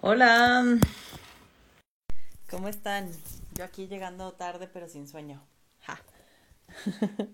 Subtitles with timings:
[0.00, 0.78] Hola.
[2.50, 3.10] ¿Cómo están?
[3.54, 5.42] Yo aquí llegando tarde pero sin sueño.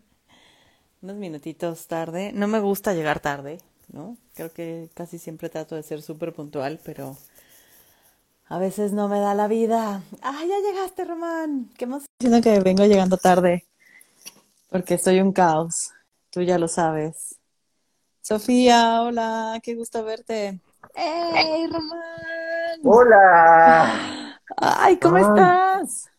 [1.02, 2.32] Unos minutitos tarde.
[2.32, 4.16] No me gusta llegar tarde, ¿no?
[4.34, 7.16] Creo que casi siempre trato de ser súper puntual, pero
[8.46, 10.02] a veces no me da la vida.
[10.22, 11.70] ¡Ah, ya llegaste, Román!
[11.76, 12.04] ¿Qué más?
[12.18, 13.64] Diciendo que vengo llegando tarde
[14.70, 15.90] porque soy un caos.
[16.30, 17.36] Tú ya lo sabes.
[18.22, 20.60] Sofía, hola, qué gusto verte.
[20.94, 22.39] ¡Hey, Román!
[22.82, 24.38] Hola.
[24.56, 25.22] Ay, ¿cómo Ay.
[25.22, 26.10] estás?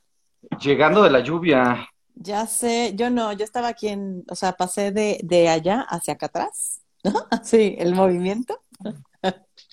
[0.62, 1.88] Llegando de la lluvia.
[2.16, 6.14] Ya sé, yo no, yo estaba aquí en, o sea, pasé de, de allá hacia
[6.14, 7.14] acá atrás, ¿no?
[7.44, 8.62] Sí, el movimiento.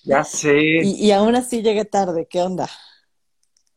[0.04, 0.58] Ya sé.
[0.82, 2.68] Y, y aún así llegué tarde, ¿qué onda?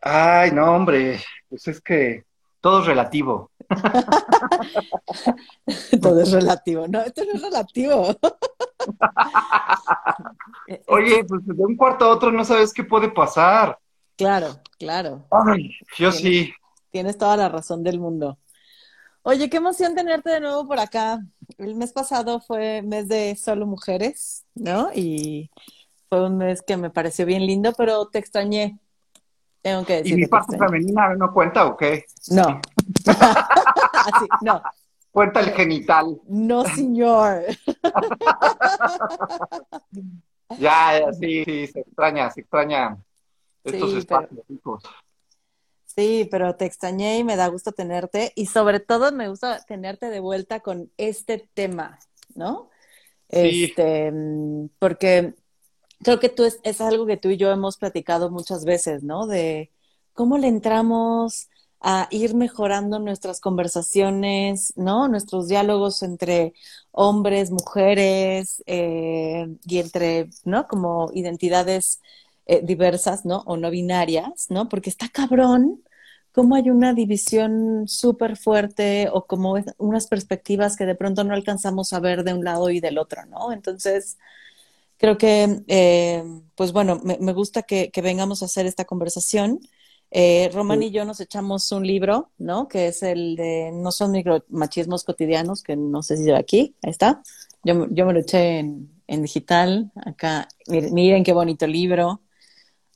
[0.02, 1.22] Ay, no, hombre.
[1.50, 2.24] Pues es que
[2.62, 3.52] todo es relativo.
[6.02, 8.16] Todo es relativo, no, esto no es relativo.
[10.72, 13.78] Eh, Oye, pues de un cuarto a otro no sabes qué puede pasar.
[14.16, 16.54] Claro, claro, Ay, yo tienes, sí.
[16.92, 18.38] tienes toda la razón del mundo.
[19.24, 21.20] Oye, qué emoción tenerte de nuevo por acá.
[21.58, 24.90] El mes pasado fue mes de solo mujeres, ¿no?
[24.96, 25.52] Y
[26.08, 28.80] fue un mes que me pareció bien lindo, pero te extrañé.
[29.62, 32.06] Tengo que ¿Y decir mi que te parte femenina no cuenta o qué?
[32.30, 32.62] No.
[33.08, 34.62] Así, no,
[35.12, 36.18] Cuenta el genital.
[36.28, 37.44] no, señor.
[40.58, 42.98] Ya, ya, sí, sí, se extraña, se extraña
[43.64, 44.84] estos Sí, pero espacios, chicos.
[45.86, 48.32] sí, pero te extrañé y me da gusto tenerte.
[48.36, 52.00] Y sobre todo me gusta tenerte de vuelta con este tema,
[52.36, 52.70] ¿no?
[53.30, 54.14] Sí, Este,
[54.80, 55.36] porque
[56.04, 59.28] creo que tú es, es algo que tú y yo hemos platicado muchas veces, ¿no?
[59.28, 59.72] De
[60.14, 61.50] cómo le entramos
[61.82, 65.08] a ir mejorando nuestras conversaciones, ¿no?
[65.08, 66.54] Nuestros diálogos entre
[66.92, 70.68] hombres, mujeres, eh, y entre, ¿no?
[70.68, 72.02] Como identidades
[72.46, 73.44] eh, diversas, ¿no?
[73.48, 74.70] O no binarias, ¿no?
[74.70, 75.84] Porque está cabrón
[76.32, 81.94] cómo hay una división súper fuerte o como unas perspectivas que de pronto no alcanzamos
[81.94, 83.52] a ver de un lado y del otro, ¿no?
[83.52, 84.18] Entonces,
[84.98, 86.24] creo que, eh,
[86.56, 89.60] pues bueno, me, gusta que vengamos a hacer esta conversación.
[90.14, 92.68] Eh, Román y yo nos echamos un libro, ¿no?
[92.68, 96.76] Que es el de No son micromachismos cotidianos, que no sé si se ve aquí,
[96.84, 97.22] ahí está.
[97.64, 102.22] Yo, me- yo me lo eché en, en digital, acá, miren, miren qué bonito libro,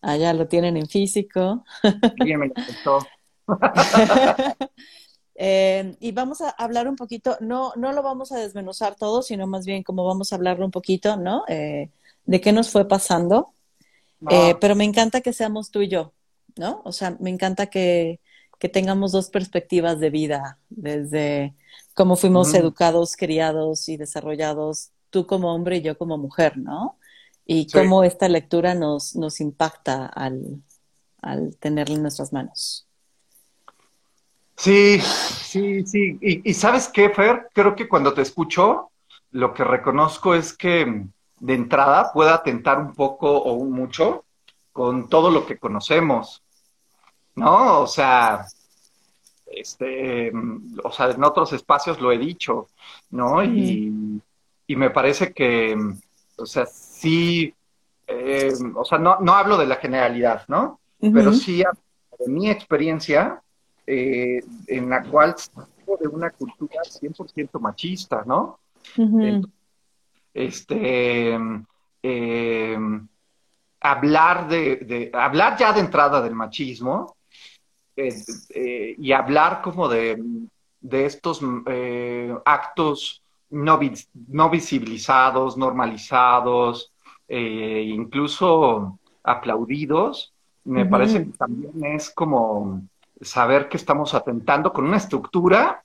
[0.02, 1.64] allá lo tienen en físico.
[2.18, 2.54] Me lo.
[5.38, 9.48] Eh, y vamos a hablar un poquito, no, no lo vamos a desmenuzar todo, sino
[9.48, 11.44] más bien como vamos a hablar un poquito, ¿no?
[11.50, 11.90] Eh,
[12.26, 13.54] de qué nos fue pasando.
[14.30, 16.14] Eh, pero me encanta que seamos tú y yo,
[16.56, 16.82] ¿no?
[16.86, 18.20] O sea, me encanta que,
[18.60, 21.56] que tengamos dos perspectivas de vida, desde
[21.94, 26.98] cómo fuimos educados, criados y desarrollados, tú como hombre y yo como mujer, ¿no?
[27.46, 27.70] Y sí.
[27.74, 30.62] cómo esta lectura nos, nos impacta al,
[31.22, 32.88] al tenerla en nuestras manos.
[34.58, 36.18] Sí, sí, sí.
[36.22, 37.50] Y, y ¿sabes qué, Fer?
[37.54, 38.92] Creo que cuando te escucho,
[39.32, 41.06] lo que reconozco es que
[41.40, 44.24] de entrada puede atentar un poco o un mucho
[44.72, 46.44] con todo lo que conocemos,
[47.36, 47.82] ¿no?
[47.82, 48.46] O sea,
[49.48, 50.32] este,
[50.84, 52.68] o sea, en otros espacios lo he dicho,
[53.12, 53.44] ¿no?
[53.44, 54.22] Y,
[54.68, 55.76] y me parece que,
[56.38, 57.54] o sea, sí,
[58.08, 60.80] eh, o sea, no, no hablo de la generalidad, ¿no?
[61.14, 61.80] Pero sí hablo
[62.20, 63.42] de mi experiencia,
[63.88, 65.36] eh, en la cual
[66.02, 68.60] de una cultura 100% machista, ¿no?
[69.22, 69.52] Entonces,
[70.34, 71.38] este,
[72.04, 72.78] eh,
[73.82, 77.16] hablar de, de- hablar ya de entrada del machismo
[77.96, 78.14] eh,
[78.50, 80.22] eh, y hablar como de,
[80.82, 86.92] de estos eh, actos no, vis- no visibilizados, normalizados,
[87.28, 90.34] eh, incluso aplaudidos,
[90.66, 92.82] me parece que también es como
[93.22, 95.82] saber que estamos atentando con una estructura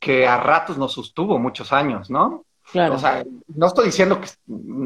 [0.00, 2.44] que a ratos nos sostuvo muchos años, ¿no?
[2.64, 2.98] O Claro.
[2.98, 4.28] sea, no estoy diciendo que,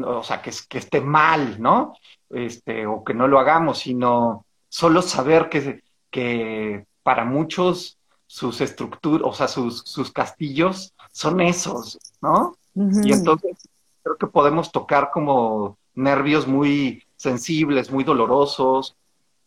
[0.05, 1.93] o sea, que, que esté mal, ¿no?
[2.29, 9.25] Este, o que no lo hagamos, sino solo saber que, que para muchos sus estructuras,
[9.25, 12.57] o sea, sus, sus castillos son esos, ¿no?
[12.75, 13.57] Y entonces
[14.03, 18.95] creo que podemos tocar como nervios muy sensibles, muy dolorosos,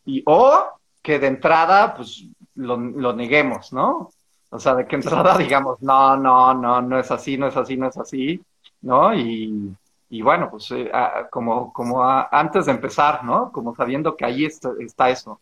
[0.05, 0.63] y o
[1.01, 2.25] que de entrada, pues,
[2.55, 4.09] lo, lo neguemos, ¿no?
[4.49, 7.77] O sea, de que entrada digamos, no, no, no, no es así, no es así,
[7.77, 8.41] no es así,
[8.81, 9.13] ¿no?
[9.15, 9.75] Y,
[10.11, 13.51] y bueno, pues eh, a- como, como a- antes de empezar, ¿no?
[13.51, 15.41] Como sabiendo que ahí está, está eso.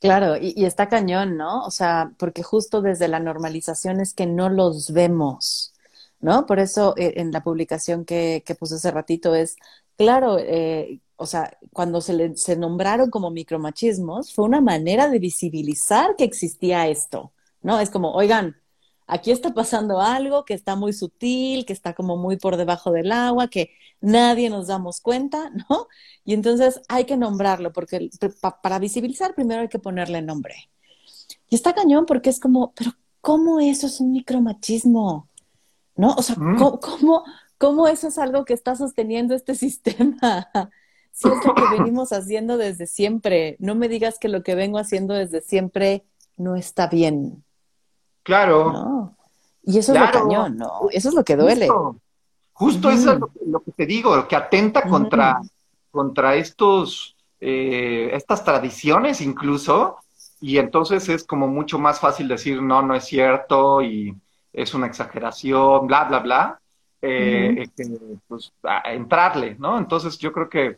[0.00, 1.64] Claro, y, y está cañón, ¿no?
[1.64, 5.74] O sea, porque justo desde la normalización es que no los vemos,
[6.20, 6.46] ¿no?
[6.46, 9.56] Por eso eh, en la publicación que, que puse hace ratito es,
[9.96, 15.18] claro, eh, o sea, cuando se, le, se nombraron como micromachismos, fue una manera de
[15.18, 17.32] visibilizar que existía esto,
[17.62, 17.80] ¿no?
[17.80, 18.56] Es como, oigan,
[19.08, 23.10] aquí está pasando algo que está muy sutil, que está como muy por debajo del
[23.10, 23.70] agua, que
[24.00, 25.88] nadie nos damos cuenta, ¿no?
[26.24, 28.10] Y entonces hay que nombrarlo, porque
[28.62, 30.70] para visibilizar primero hay que ponerle nombre.
[31.48, 35.28] Y está cañón porque es como, pero ¿cómo eso es un micromachismo?
[35.96, 36.14] ¿No?
[36.14, 36.58] O sea, mm.
[36.80, 37.24] ¿cómo,
[37.56, 40.48] cómo, eso es algo que está sosteniendo este sistema?
[41.12, 43.56] Si es lo que venimos haciendo desde siempre.
[43.58, 46.04] No me digas que lo que vengo haciendo desde siempre
[46.36, 47.42] no está bien.
[48.28, 49.14] Claro.
[49.62, 50.88] Y eso es lo cañón, ¿no?
[50.90, 51.66] Eso es lo que duele.
[52.52, 55.40] Justo, eso es lo, que te digo, que atenta contra,
[55.90, 59.96] contra estos, eh, estas tradiciones incluso,
[60.42, 64.14] y entonces es como mucho más fácil decir, no, no es cierto, y
[64.52, 66.60] es una exageración, bla, bla, bla,
[67.00, 67.66] eh,
[68.26, 69.78] pues a entrarle, ¿no?
[69.78, 70.76] Entonces yo creo que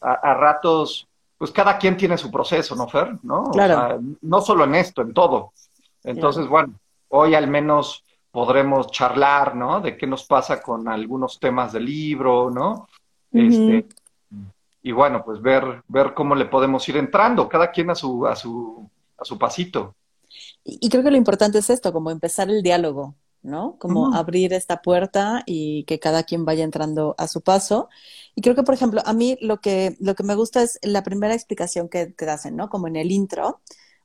[0.00, 3.18] a, ratos, pues cada quien tiene su proceso, ¿no, Fer?
[3.24, 3.50] ¿No?
[3.50, 4.00] Claro.
[4.20, 5.52] no solo en esto, en todo.
[6.04, 6.74] Entonces, bueno,
[7.14, 9.80] hoy al menos podremos charlar, ¿no?
[9.80, 12.88] De qué nos pasa con algunos temas del libro, ¿no?
[13.30, 13.86] Este,
[14.82, 18.34] y bueno, pues ver, ver cómo le podemos ir entrando, cada quien a su, a
[18.34, 18.88] su,
[19.18, 19.94] a su pasito.
[20.64, 23.76] Y, creo que lo importante es esto, como empezar el diálogo, ¿no?
[23.78, 27.90] Como abrir esta puerta y que cada quien vaya entrando a su paso.
[28.34, 31.02] Y creo que, por ejemplo, a mí lo que, lo que me gusta es la
[31.02, 32.70] primera explicación que, que hacen, ¿no?
[32.70, 33.60] Como en el intro,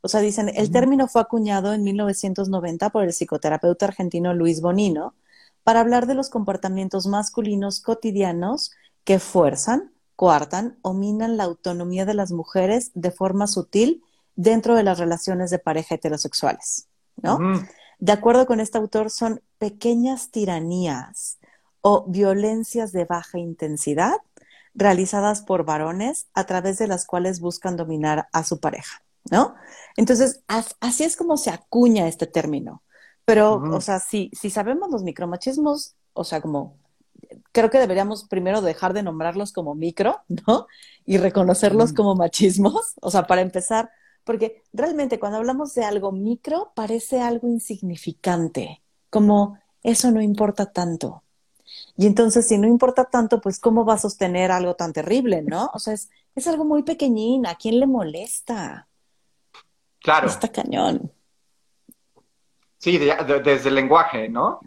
[0.07, 5.15] o sea, dicen, el término fue acuñado en 1990 por el psicoterapeuta argentino Luis Bonino
[5.65, 8.71] para hablar de los comportamientos masculinos cotidianos
[9.03, 14.01] que fuerzan, coartan o minan la autonomía de las mujeres de forma sutil
[14.37, 16.87] dentro de las relaciones de pareja heterosexuales,
[17.21, 17.39] ¿no?
[17.99, 21.37] De acuerdo con este autor, son pequeñas tiranías
[21.81, 24.15] o violencias de baja intensidad
[24.73, 29.01] realizadas por varones a través de las cuales buscan dominar a su pareja.
[29.31, 29.55] ¿No?
[29.95, 32.83] Entonces, así es como se acuña este término.
[33.25, 36.77] Pero, o sea, si, si sabemos los micromachismos, o sea, como
[37.51, 40.67] creo que deberíamos primero dejar de nombrarlos como micro, ¿no?
[41.05, 43.89] Y reconocerlos como machismos, o sea, para empezar,
[44.23, 51.23] porque realmente cuando hablamos de algo micro parece algo insignificante, como eso no importa tanto.
[51.97, 55.69] Y entonces, si no importa tanto, pues ¿cómo va a sostener algo tan terrible, no?
[55.73, 58.87] O sea, es, es algo muy pequeñín, ¿a quién le molesta?
[60.07, 60.27] Claro.
[60.27, 61.11] Está cañón.
[62.77, 64.61] Sí, desde el lenguaje, ¿no?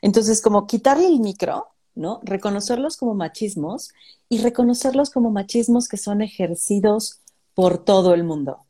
[0.00, 2.18] Entonces, como quitarle el micro, ¿no?
[2.22, 3.90] Reconocerlos como machismos
[4.30, 7.20] y reconocerlos como machismos que son ejercidos
[7.52, 8.64] por todo el mundo.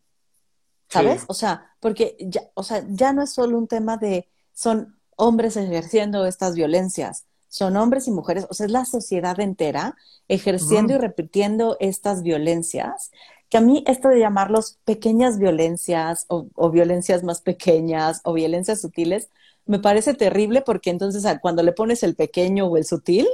[0.88, 1.22] ¿Sabes?
[1.28, 5.56] O sea, porque ya, o sea, ya no es solo un tema de son hombres
[5.56, 9.94] ejerciendo estas violencias, son hombres y mujeres, o sea, es la sociedad entera
[10.26, 13.12] ejerciendo y repitiendo estas violencias
[13.52, 19.28] que a mí esto de llamarlos pequeñas violencias o, violencias más pequeñas o violencias sutiles,
[19.66, 23.28] me parece terrible porque entonces cuando le pones el pequeño o el sutil,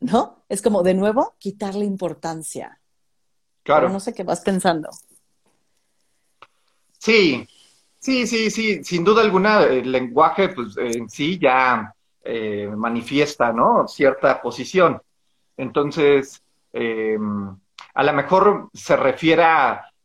[0.00, 0.42] ¿no?
[0.48, 2.80] Es como de nuevo quitarle importancia.
[3.62, 3.82] Claro.
[3.82, 4.90] Pero no sé qué vas pensando.
[6.98, 7.46] Sí,
[8.00, 11.94] sí, sí, sí, sin duda alguna el lenguaje pues en sí ya
[12.24, 13.86] eh, manifiesta, ¿no?
[13.86, 15.00] Cierta posición.
[15.56, 17.16] Entonces, eh,
[17.94, 19.44] a lo mejor se refiere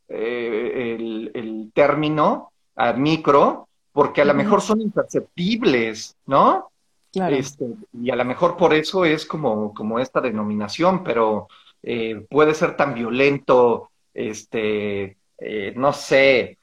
[0.08, 0.98] eh,
[1.34, 6.70] el, término a micro, porque a lo mejor son imperceptibles, ¿no?
[7.12, 7.36] Claro.
[7.36, 11.48] Este, y a lo mejor por eso es como, como esta denominación, pero
[11.82, 16.58] eh, puede ser tan violento, este, eh, no sé,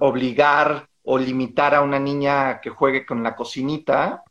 [0.00, 4.22] obligar o limitar a una niña que juegue con la cocinita,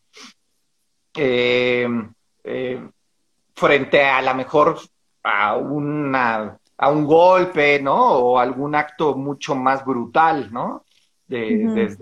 [3.55, 4.77] frente a, a lo mejor
[5.25, 7.95] a, una, a un golpe, ¿no?
[7.95, 10.83] O algún acto mucho más brutal, ¿no?
[11.27, 11.97] desde,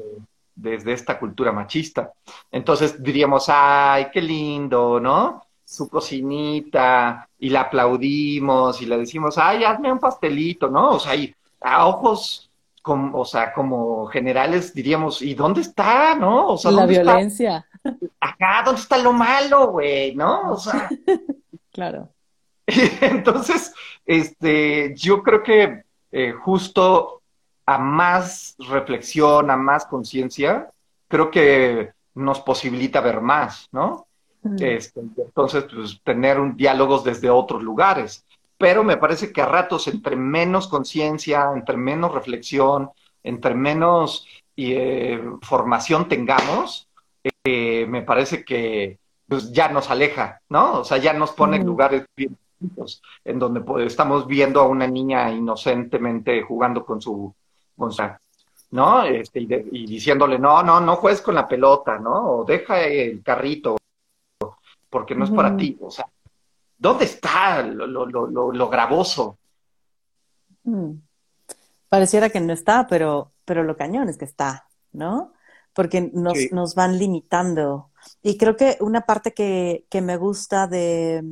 [0.54, 2.12] desde esta cultura machista.
[2.52, 5.44] Entonces diríamos, ay, qué lindo, ¿no?
[5.64, 10.92] Su cocinita, y la aplaudimos, y le decimos, ay, hazme un pastelito, ¿no?
[10.92, 12.50] O sea, y a ojos
[12.82, 16.50] como, o sea, como generales diríamos, ¿y dónde está, no?
[16.50, 17.66] O sea, la violencia.
[18.20, 20.14] Acá, ¿dónde está lo malo, güey?
[20.16, 20.52] ¿No?
[20.52, 20.90] O sea.
[21.72, 22.10] claro.
[23.02, 23.74] Entonces,
[24.06, 27.22] este, yo creo que eh, justo
[27.66, 30.70] a más reflexión, a más conciencia,
[31.08, 34.08] creo que nos posibilita ver más, ¿no?
[34.60, 38.26] Este, entonces, pues, tener un, diálogos desde otros lugares.
[38.58, 42.90] Pero me parece que a ratos, entre menos conciencia, entre menos reflexión,
[43.24, 44.28] entre menos
[44.58, 46.90] eh, formación tengamos,
[47.46, 50.82] eh, me parece que pues, ya nos aleja, ¿no?
[50.82, 52.38] O sea, ya nos pone en lugares bien,
[53.26, 57.34] en donde pues, estamos viendo a una niña inocentemente jugando con su,
[57.76, 57.92] con
[58.72, 59.04] ¿no?
[59.04, 62.38] Este, y, diciéndole, no, no, no juegues con la pelota, ¿no?
[62.38, 63.78] O deja el carrito,
[64.90, 65.78] porque no es para ti.
[65.80, 66.06] O sea,
[66.78, 69.38] ¿dónde está lo, lo, lo, lo gravoso?
[70.64, 70.94] Mm.
[71.88, 75.34] Pareciera que no está, pero, pero lo cañón es que está, ¿no?
[75.74, 77.92] Porque nos, nos van limitando.
[78.24, 81.24] Y creo que una parte que, que me gusta de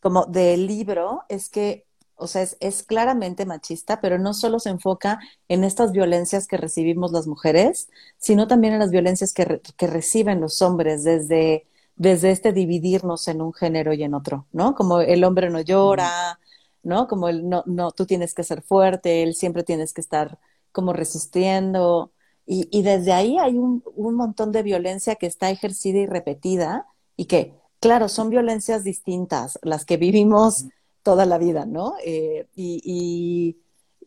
[0.00, 1.86] como del libro es que
[2.20, 7.12] o sea, es, claramente machista, pero no solo se enfoca en estas violencias que recibimos
[7.12, 7.88] las mujeres,
[8.18, 11.66] sino también en las violencias que, que reciben los hombres desde,
[11.96, 14.74] desde este dividirnos en un género y en otro, ¿no?
[14.74, 16.38] Como el hombre no llora,
[16.82, 17.08] ¿no?
[17.08, 20.38] Como el no, no, tú tienes que ser fuerte, él siempre tienes que estar
[20.72, 22.12] como resistiendo.
[22.46, 26.86] Y, y desde ahí hay un, un montón de violencia que está ejercida y repetida
[27.16, 30.66] y que, claro, son violencias distintas, las que vivimos
[31.02, 31.94] toda la vida, ¿no?
[32.04, 33.56] Eh, y,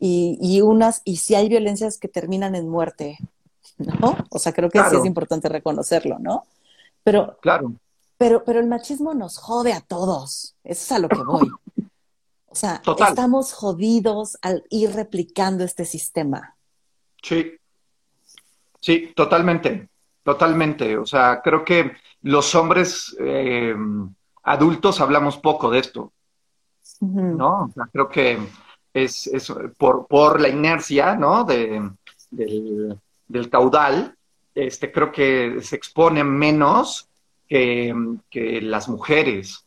[0.00, 3.18] y, y, unas, y si hay violencias que terminan en muerte,
[3.78, 4.16] ¿no?
[4.30, 6.46] O sea, creo que sí es importante reconocerlo, ¿no?
[7.02, 7.74] Pero, claro.
[8.16, 11.48] pero, pero el machismo nos jode a todos, eso es a lo que voy.
[12.46, 16.56] O sea, estamos jodidos al ir replicando este sistema.
[17.20, 17.50] Sí,
[18.80, 19.88] sí, totalmente,
[20.24, 20.96] totalmente.
[20.98, 23.76] O sea, creo que los hombres eh,
[24.42, 26.12] adultos hablamos poco de esto.
[27.00, 27.72] ¿no?
[27.92, 28.38] creo que
[28.92, 31.44] es, es por, por, la inercia, ¿no?
[31.44, 31.90] De,
[32.30, 34.16] del, del, caudal,
[34.54, 37.08] este, creo que se expone menos
[37.48, 37.94] que,
[38.30, 39.64] que las mujeres.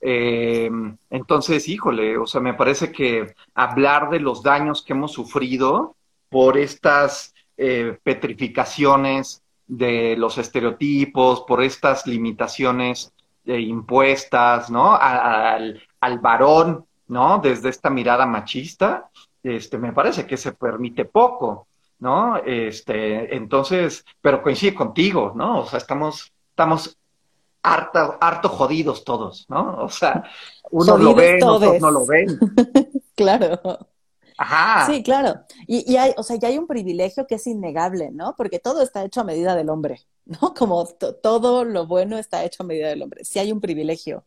[0.00, 0.70] Eh,
[1.10, 5.96] entonces, híjole, o sea, me parece que hablar de los daños que hemos sufrido
[6.28, 13.12] por estas eh, petrificaciones de los estereotipos, por estas limitaciones
[13.44, 14.96] eh, impuestas, ¿no?
[14.96, 17.38] Al, al varón, ¿no?
[17.38, 19.08] Desde esta mirada machista,
[19.42, 21.68] este, me parece que se permite poco,
[22.00, 22.36] ¿no?
[22.38, 25.60] Este, entonces, pero coincide contigo, ¿no?
[25.60, 26.96] O sea, estamos, estamos
[27.62, 29.76] harto, harto jodidos todos, ¿no?
[29.78, 30.24] O sea,
[30.70, 32.38] uno lo ve, otros no lo ven.
[33.14, 33.60] claro.
[34.86, 35.40] Sí, claro.
[35.66, 38.34] Y, y, hay, o sea, ya hay un privilegio que es innegable, ¿no?
[38.36, 40.54] Porque todo está hecho a medida del hombre, ¿no?
[40.54, 43.24] Como todo lo bueno está hecho a medida del hombre.
[43.24, 44.24] Sí hay un privilegio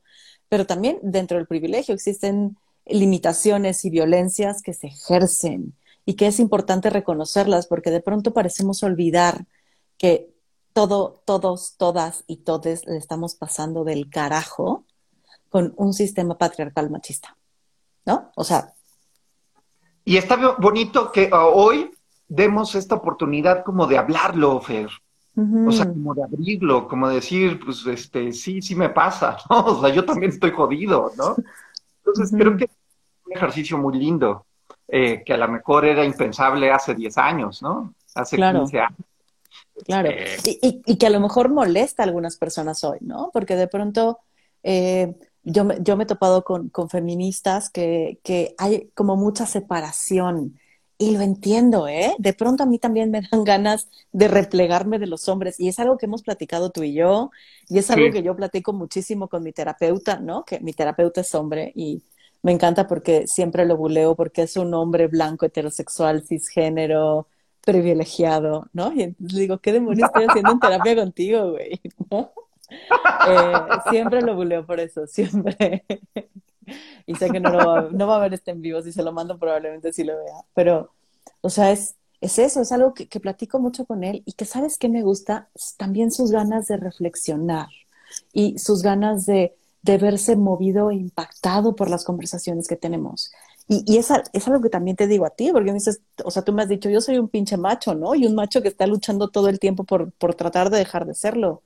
[0.51, 6.41] pero también dentro del privilegio existen limitaciones y violencias que se ejercen y que es
[6.41, 9.45] importante reconocerlas porque de pronto parecemos olvidar
[9.97, 10.29] que
[10.73, 14.83] todo, todos, todas y todes le estamos pasando del carajo
[15.47, 17.37] con un sistema patriarcal machista,
[18.05, 18.29] ¿no?
[18.35, 18.73] O sea.
[20.03, 21.91] Y está bonito que ah, hoy
[22.27, 24.89] demos esta oportunidad como de hablarlo, Fer.
[25.33, 29.65] O sea, como de abrirlo, como decir, pues, este, sí, sí me pasa, ¿no?
[29.65, 31.35] O sea, yo también estoy jodido, ¿no?
[31.99, 32.71] Entonces, creo que es
[33.25, 34.45] un ejercicio muy lindo,
[34.87, 37.93] eh, que a lo mejor era impensable hace 10 años, ¿no?
[38.13, 38.99] Hace 15 años.
[39.85, 43.29] Claro, este y, y, que a lo mejor molesta a algunas personas hoy, ¿no?
[43.33, 44.19] Porque de pronto
[44.63, 49.45] eh, yo, me, yo me he topado con, con feministas que, que hay como mucha
[49.45, 50.59] separación
[51.01, 52.13] y lo entiendo, ¿eh?
[52.19, 55.79] De pronto a mí también me dan ganas de replegarme de los hombres y es
[55.79, 57.31] algo que hemos platicado tú y yo
[57.67, 60.45] y es algo que yo platico muchísimo con mi terapeuta, ¿no?
[60.45, 62.03] Que mi terapeuta es hombre y
[62.43, 67.27] me encanta porque siempre lo buleo porque es un hombre blanco, heterosexual, cisgénero,
[67.61, 68.93] privilegiado, ¿no?
[68.93, 71.81] Y digo, ¿qué demonios estoy haciendo en terapia contigo, güey?
[73.27, 73.53] Eh,
[73.91, 75.85] siempre lo buleo por eso, siempre
[77.05, 79.11] y sé que no, va, no va a ver este en vivo, si se lo
[79.11, 80.91] mando probablemente sí lo vea, pero,
[81.41, 84.77] o sea, es, es eso, es algo que, platico mucho con él y que sabes
[84.77, 87.67] que me gusta, también sus ganas de reflexionar
[88.33, 93.31] y sus ganas de, verse movido e impactado por las conversaciones que tenemos.
[93.67, 96.43] Y, y es, algo que también te digo a ti, porque me dices, o sea,
[96.43, 98.13] tú me has dicho, yo soy un pinche macho, ¿no?
[98.13, 101.63] Y un macho que está luchando todo el tiempo por tratar de dejar de serlo.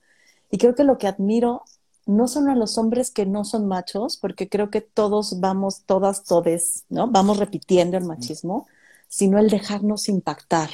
[0.56, 1.64] Y creo que lo que admiro
[2.06, 6.24] no son a los hombres que no son machos, porque creo que todos vamos, todas,
[6.24, 7.08] todes, ¿no?
[7.08, 8.66] Vamos repitiendo el machismo,
[9.10, 10.70] sino el dejarnos impactar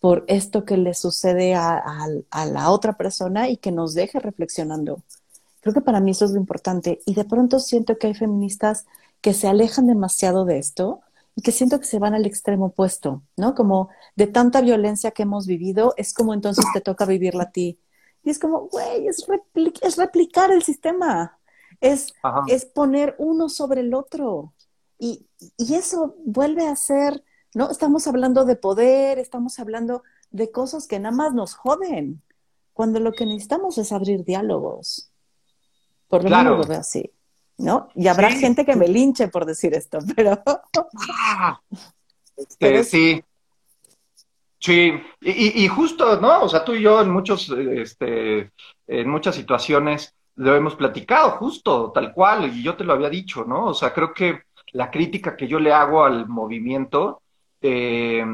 [0.00, 1.84] por esto que le sucede a,
[2.30, 5.02] a, la otra persona y que nos deje reflexionando.
[5.60, 7.02] Creo que para mí eso es lo importante.
[7.04, 8.86] Y de pronto siento que hay feministas
[9.20, 11.02] que se alejan demasiado de esto
[11.36, 13.54] y que siento que se van al extremo opuesto, ¿no?
[13.54, 17.78] Como de tanta violencia que hemos vivido, es como entonces te toca vivirla a ti
[18.24, 19.26] y es como, güey, es,
[19.82, 21.38] es, replicar el sistema,
[21.80, 22.12] es,
[22.48, 24.54] es poner uno sobre el otro.
[24.98, 25.26] Y,
[25.56, 27.22] y eso vuelve a ser,
[27.54, 27.70] ¿no?
[27.70, 32.22] Estamos hablando de poder, estamos hablando de cosas que nada más nos joden,
[32.72, 35.10] cuando lo que necesitamos es abrir diálogos.
[36.08, 37.10] Por lo menos lo veo así.
[37.58, 37.88] ¿no?
[37.94, 40.42] Y habrá gente que me linche por decir esto, pero...
[41.08, 41.60] Ah,
[42.36, 43.24] este, sí.
[44.64, 46.40] Sí, y, y, justo, ¿no?
[46.40, 48.50] O sea, tú y yo en muchos, este,
[48.86, 53.44] en muchas situaciones lo hemos platicado, justo, tal cual, y yo te lo había dicho,
[53.44, 53.66] ¿no?
[53.66, 57.20] O sea, creo que la crítica que yo le hago al movimiento
[57.60, 58.24] eh,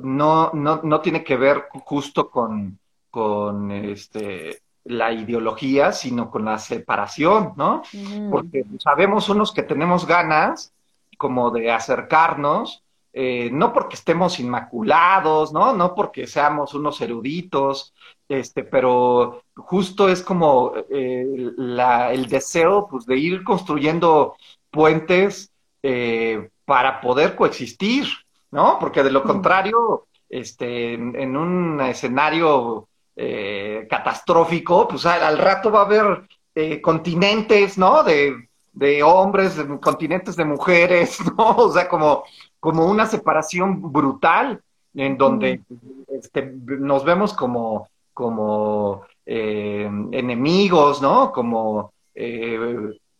[0.00, 2.78] no, no, no tiene que ver justo con,
[3.10, 7.82] con este, la ideología, sino con la separación, ¿no?
[8.30, 10.72] Porque sabemos unos que tenemos ganas
[11.18, 12.82] como de acercarnos,
[13.18, 15.72] eh, no porque estemos inmaculados, ¿no?
[15.72, 17.94] No porque seamos unos eruditos,
[18.28, 21.24] este, pero justo es como eh,
[21.56, 24.36] la, el deseo pues, de ir construyendo
[24.70, 25.50] puentes
[25.82, 28.06] eh, para poder coexistir,
[28.50, 28.78] ¿no?
[28.78, 35.84] Porque de lo contrario, este, en, un escenario eh, catastrófico, pues al, rato va a
[35.86, 38.02] haber eh, continentes, ¿no?
[38.02, 38.45] De,
[38.76, 41.56] de hombres, continentes de mujeres, ¿no?
[41.56, 42.22] O sea, como,
[42.60, 44.62] como una separación brutal
[44.94, 45.62] en donde
[46.08, 51.32] este, nos vemos como, como eh, enemigos, ¿no?
[51.32, 51.92] Como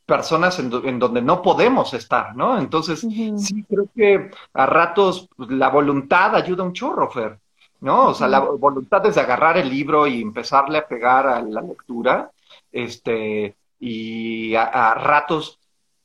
[0.07, 2.59] personas en, donde no podemos estar, ¿no?
[2.59, 7.39] Entonces, sí creo que a ratos pues, la voluntad ayuda un chorro, Fer,
[7.81, 8.11] ¿no?
[8.11, 11.61] O sea, la voluntad es de agarrar el libro y empezarle a pegar a la
[11.61, 12.31] lectura,
[12.71, 15.59] este, y a, ratos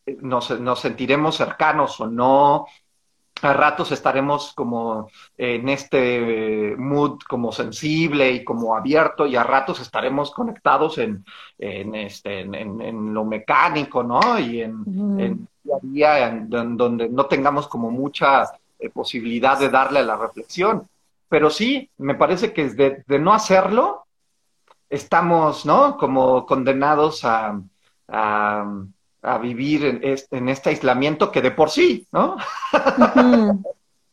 [0.06, 2.66] eh, nos, nos sentiremos cercanos o no,
[3.42, 9.80] a ratos estaremos como en este mood como sensible y como abierto y a ratos
[9.80, 11.26] estaremos conectados en,
[11.58, 14.38] en, este, en, lo mecánico, ¿no?
[14.38, 14.84] Y en,
[15.20, 18.44] en día a día, en, donde no tengamos como mucha
[18.78, 20.88] eh, posibilidad de darle a la reflexión.
[21.28, 24.06] Pero sí, me parece que de, de no hacerlo,
[24.92, 25.98] estamos, ¿no?
[25.98, 27.60] Como condenados a,
[28.08, 28.66] a
[29.22, 32.38] a vivir en este, en este, aislamiento que de por sí, ¿no?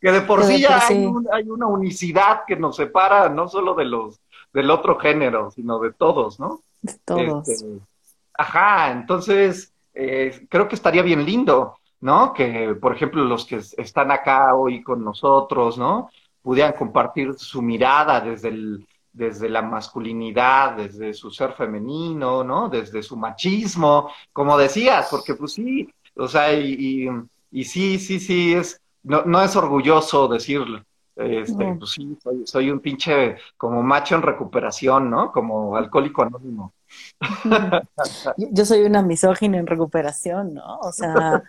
[0.00, 1.04] que de por sí ya hay,
[1.48, 4.20] una unicidad que nos separa no solo de los
[4.52, 6.62] del otro género, sino de todos, ¿no?
[6.80, 7.48] De todos.
[7.48, 7.80] Este,
[8.34, 12.32] ajá, entonces eh, creo que estaría bien lindo, ¿no?
[12.32, 16.10] Que, por ejemplo, los que están acá hoy con nosotros, ¿no?
[16.42, 18.87] Pudieran compartir su mirada desde el,
[19.18, 22.68] desde la masculinidad, desde su ser femenino, ¿no?
[22.68, 27.08] Desde su machismo, como decías, porque pues sí, o sea, y,
[27.50, 30.84] y, sí, sí, sí, es, no, no es orgulloso decirlo.
[31.16, 35.32] Este, pues sí, soy, un pinche como macho en recuperación, ¿no?
[35.32, 36.72] Como alcohólico anónimo.
[38.36, 40.78] Yo soy una misógina en recuperación, ¿no?
[40.78, 41.42] O sea,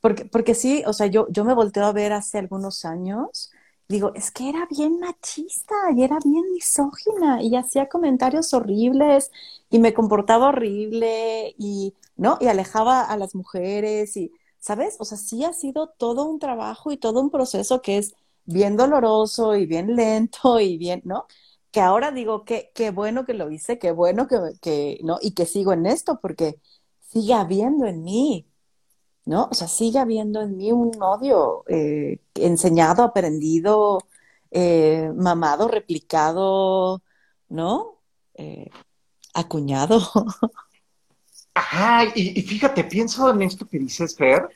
[0.00, 3.50] porque, porque sí, o sea, yo, yo me volteo a ver hace algunos años
[3.88, 9.30] digo, es que era bien machista y era bien misógina y hacía comentarios horribles
[9.70, 12.38] y me comportaba horrible y, ¿no?
[12.40, 14.96] Y alejaba a las mujeres y, ¿sabes?
[15.00, 18.76] O sea, sí ha sido todo un trabajo y todo un proceso que es bien
[18.76, 21.26] doloroso y bien lento y bien, ¿no?
[21.70, 25.18] Que ahora digo, qué, qué bueno que lo hice, qué bueno que, que, ¿no?
[25.20, 26.60] Y que sigo en esto porque
[27.00, 28.46] sigue habiendo en mí
[29.26, 29.48] ¿no?
[29.50, 33.98] O sea, sigue habiendo en mí un odio eh, enseñado, aprendido,
[34.52, 37.02] eh, mamado, replicado,
[37.48, 37.98] ¿no?
[38.34, 38.70] Eh,
[39.34, 40.00] acuñado.
[41.54, 44.48] Ajá, y, fíjate, pienso en esto que dices, Fer,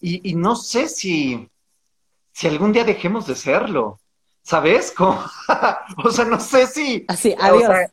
[0.00, 1.50] y, no sé si,
[2.32, 3.98] si algún día dejemos de serlo,
[4.42, 4.94] ¿sabes?
[4.98, 7.04] o sea, no sé si...
[7.08, 7.90] Así, adiós.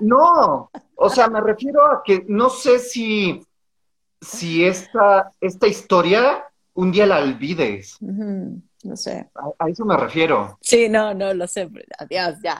[0.00, 3.46] no, o sea, me refiero a que no sé si
[4.24, 7.96] si esta, esta historia un día la olvides.
[8.00, 9.30] No sé.
[9.58, 10.58] A, eso me refiero.
[10.60, 11.70] Sí, no, no, lo sé.
[11.98, 12.58] Adiós, ya.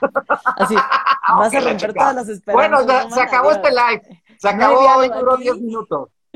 [0.57, 0.75] Así,
[1.37, 2.85] vas a romper todas las esperanzas.
[2.85, 4.23] Bueno, se acabó este live.
[4.37, 6.09] Se acabó, hoy duró 10 minutos.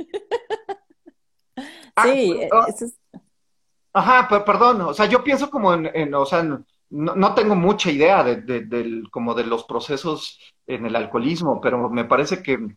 [2.03, 3.19] sí, ah, oh.
[3.91, 8.23] Ajá, perdón, o sea, yo pienso como en, o sea, no, no, tengo mucha idea
[8.23, 12.75] de, de, como de los procesos en el alcoholismo, pero me parece que eh,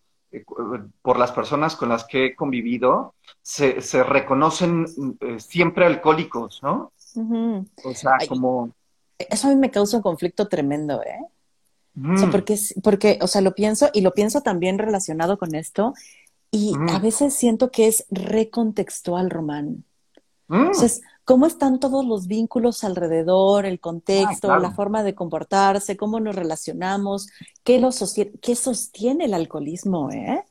[1.02, 4.86] por las personas con las que he convivido, se, se reconocen
[5.20, 6.92] eh, siempre alcohólicos, ¿no?
[7.84, 8.70] O sea, como...
[9.18, 11.20] Eso a mí me causa un conflicto tremendo, ¿eh?
[12.14, 15.92] O sea, porque, porque, o sea, lo pienso y lo pienso también relacionado con esto
[16.50, 19.84] y a veces siento que es recontextual, Román.
[20.48, 26.34] Entonces, ¿cómo están todos los vínculos alrededor, el contexto, la forma de comportarse, cómo nos
[26.34, 27.28] relacionamos,
[27.62, 27.90] qué, lo
[28.40, 30.44] qué sostiene el alcoholismo, eh?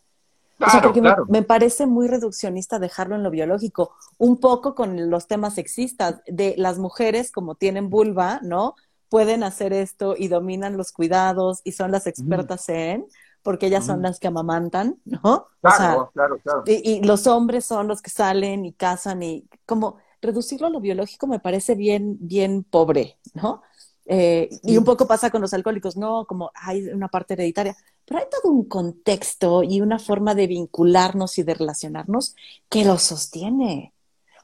[0.66, 5.28] o sea, porque me, parece muy reduccionista dejarlo en lo biológico, un poco con los
[5.28, 8.76] temas sexistas de las mujeres como tienen vulva, ¿no?
[9.10, 13.06] Pueden hacer esto y dominan los cuidados y son las expertas en,
[13.44, 15.48] porque ellas son las que amamantan, ¿no?
[15.62, 16.64] Claro, claro, claro.
[16.66, 21.28] Y, los hombres son los que salen y cazan y como reducirlo a lo biológico
[21.28, 23.62] me parece bien, bien pobre, ¿no?
[24.06, 28.20] Eh, y un poco pasa con los alcohólicos, no, como hay una parte hereditaria, pero
[28.20, 32.36] hay todo un contexto y una forma de vincularnos y de relacionarnos
[32.68, 33.94] que lo sostiene.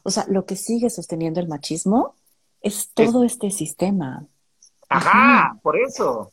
[0.03, 2.15] O sea, lo que sigue sosteniendo el machismo
[2.61, 4.25] es todo este sistema.
[4.89, 6.31] Ajá, por eso.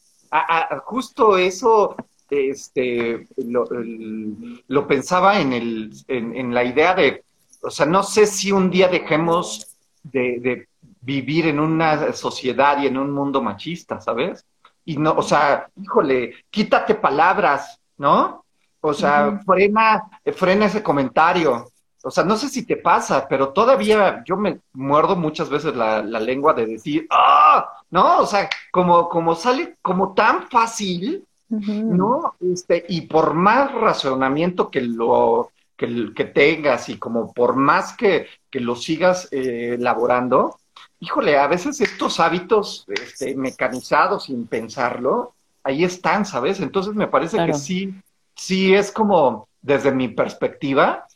[0.84, 1.96] justo eso
[2.30, 7.24] este, lo, pensaba en, el, en, la idea de,
[7.64, 10.68] o sea, no sé si un día dejemos de,
[11.00, 14.42] vivir en una sociedad y en un mundo machista, ¿sabes?
[14.86, 18.44] Y no, o sea, híjole, quítate palabras, ¿no?
[18.80, 20.02] O sea, frena,
[20.34, 21.66] frena ese comentario.
[22.02, 26.02] O sea, no sé si te pasa, pero todavía yo me muerdo muchas veces la,
[26.02, 27.66] lengua de decir, ¡ah!
[27.90, 28.20] ¿No?
[28.20, 32.34] O sea, como, como sale como tan fácil, ¿no?
[32.40, 35.50] Este, y por más razonamiento que lo
[35.86, 40.58] que, que tengas y como por más que, que lo sigas eh, elaborando,
[41.00, 46.60] híjole, a veces estos hábitos este, mecanizados sin pensarlo, ahí están, ¿sabes?
[46.60, 47.94] Entonces me parece que sí,
[48.34, 51.06] sí es como, desde mi perspectiva,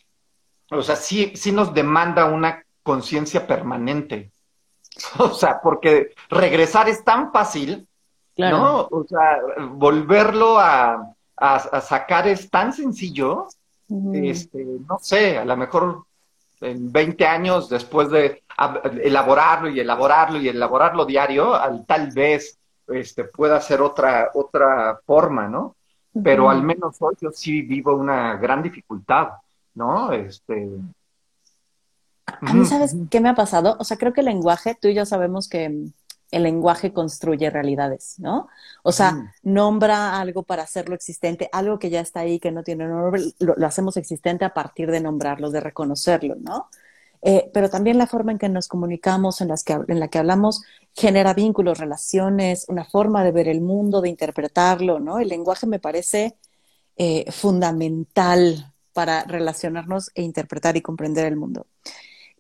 [0.70, 4.31] o sea, sí, sí nos demanda una conciencia permanente.
[5.18, 7.87] O sea, porque regresar es tan fácil,
[8.37, 8.88] ¿no?
[8.90, 9.38] O sea,
[9.70, 11.14] volverlo a,
[11.81, 13.46] sacar es tan sencillo,
[14.12, 16.05] este, no sé, a lo mejor
[16.61, 18.42] en 20 años después de
[19.03, 25.48] elaborarlo y elaborarlo y elaborarlo diario, al, tal vez este, pueda ser otra, otra forma,
[25.48, 25.77] ¿no?
[26.22, 29.29] Pero al menos hoy yo sí vivo una gran dificultad.
[29.79, 30.12] ¿no?
[30.12, 30.68] Este...
[32.27, 33.77] A mí, ¿sabes qué me ha pasado?
[33.79, 35.87] O sea, creo que el lenguaje, tú y yo sabemos que
[36.31, 38.49] el lenguaje construye realidades, ¿no?
[38.83, 42.87] O sea, nombra algo para hacerlo existente, algo que ya está ahí, que no tiene
[42.87, 46.69] nombre, lo, hacemos existente a partir de nombrarlo, de reconocerlo, ¿no?
[47.23, 50.19] Eh, pero también la forma en que nos comunicamos, en, las que, en la que
[50.19, 50.62] hablamos,
[50.95, 55.19] genera vínculos, relaciones, una forma de ver el mundo, de interpretarlo, ¿no?
[55.19, 56.37] El lenguaje me parece
[56.97, 61.67] eh, fundamental para relacionarnos e interpretar y comprender el mundo.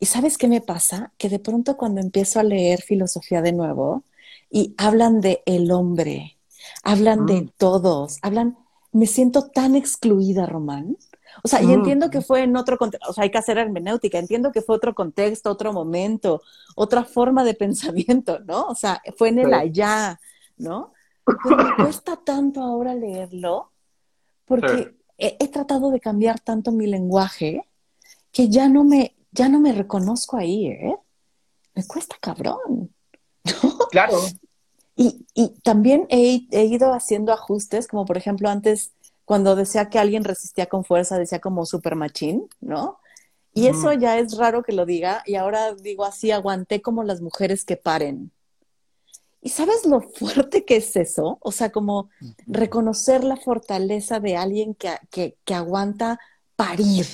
[0.00, 1.12] ¿Y sabes qué me pasa?
[1.18, 4.04] Que de pronto cuando empiezo a leer filosofía de nuevo
[4.50, 6.38] y hablan de el hombre,
[6.82, 7.50] hablan de mm.
[7.56, 8.56] todos, hablan,
[8.92, 10.96] me siento tan excluida, Román.
[11.42, 11.72] O sea, y mm.
[11.72, 14.76] entiendo que fue en otro contexto, o sea, hay que hacer hermenéutica, entiendo que fue
[14.76, 16.42] otro contexto, otro momento,
[16.76, 18.66] otra forma de pensamiento, ¿no?
[18.66, 20.20] O sea, fue en el allá,
[20.56, 20.92] ¿no?
[21.44, 23.70] Pero me cuesta tanto ahora leerlo
[24.46, 27.68] porque he, tratado de cambiar tanto mi lenguaje
[28.32, 30.96] que ya no me, ya no me reconozco ahí, ¿eh?
[31.74, 32.92] Me cuesta cabrón.
[33.90, 34.18] Claro.
[34.96, 38.92] Y, y también he, he, ido haciendo ajustes, como por ejemplo antes,
[39.24, 42.98] cuando decía que alguien resistía con fuerza, decía como super machín, ¿no?
[43.54, 47.20] Y eso ya es raro que lo diga, y ahora digo así, aguanté como las
[47.20, 48.30] mujeres que paren.
[49.40, 51.38] ¿Y sabes lo fuerte que es eso?
[51.40, 52.10] O sea, como
[52.46, 56.18] reconocer la fortaleza de alguien que, que, aguanta
[56.56, 57.06] parir.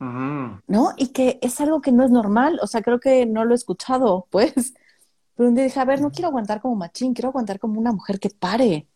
[0.00, 0.92] ¿No?
[0.96, 2.58] Y que es algo que no es normal.
[2.62, 4.74] O sea, creo que no lo he escuchado, pues.
[5.34, 7.92] Pero un día dije, a ver, no quiero aguantar como machín, quiero aguantar como una
[7.92, 8.88] mujer que pare.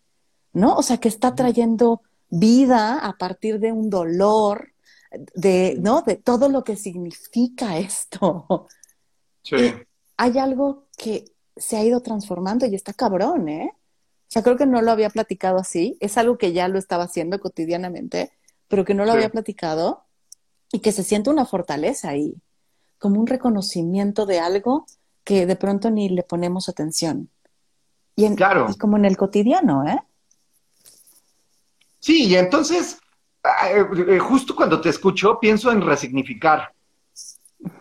[0.53, 0.77] ¿No?
[0.77, 4.73] O sea, que está trayendo vida a partir de un dolor,
[5.35, 6.03] de, ¿no?
[6.03, 8.69] De todo lo que significa esto.
[9.45, 9.75] Sí.
[10.17, 11.25] hay algo que
[11.57, 13.73] se ha ido transformando y está cabrón, ¿eh?
[13.75, 15.97] O sea, creo que no lo había platicado así.
[16.01, 18.31] Es algo que ya lo estaba haciendo cotidianamente,
[18.69, 20.05] pero que no lo había platicado
[20.73, 22.35] y que se siente una fortaleza ahí,
[22.99, 24.87] como un reconocimiento de algo
[25.23, 27.29] que de pronto ni le ponemos atención.
[28.17, 28.67] Y, en, claro.
[28.71, 30.01] y como en el cotidiano, ¿eh?
[32.01, 32.99] Sí, y entonces,
[33.45, 36.73] eh, justo cuando te escucho, pienso en resignificar.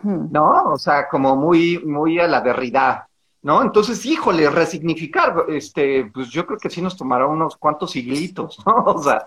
[0.04, 0.70] ¿No?
[0.72, 3.08] O sea, como muy, muy a la derrida.
[3.42, 3.62] ¿no?
[3.62, 8.84] Entonces, híjole, resignificar, este, pues yo creo que sí nos tomará unos cuantos siglitos, ¿no?
[8.84, 9.26] O sea.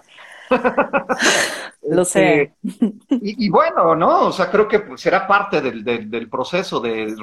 [1.90, 2.54] Lo sé.
[2.64, 4.28] Este, y, bueno, ¿no?
[4.28, 7.16] O sea, creo que será parte del, del, proceso de,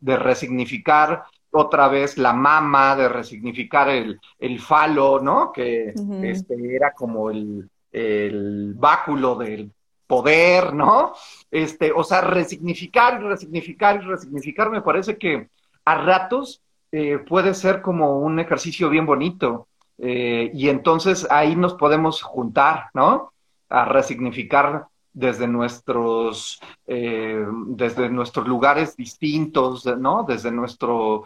[0.00, 5.52] de, resignificar otra vez la mama, de resignificar el, el falo, ¿no?
[5.52, 9.70] Que este, era como el, el báculo del
[10.06, 11.14] poder, ¿no?
[11.50, 15.48] Este, o sea, resignificar y resignificar y resignificar, me parece que
[15.84, 19.68] a ratos eh, puede ser como un ejercicio bien bonito.
[19.98, 23.32] Eh, y entonces ahí nos podemos juntar, ¿no?
[23.68, 30.24] A resignificar desde nuestros, eh, desde nuestros lugares distintos, ¿no?
[30.26, 31.24] Desde nuestro,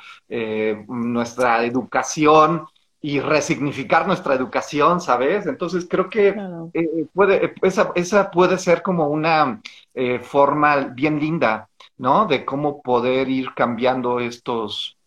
[0.89, 2.67] nuestra educación,
[3.07, 5.47] y resignificar nuestra educación, ¿sabes?
[5.47, 6.35] Entonces creo que
[6.75, 9.61] eh, puede, esa, esa, puede ser como una
[9.95, 12.27] eh, forma bien linda, ¿no?
[12.27, 14.99] De cómo poder ir cambiando estos,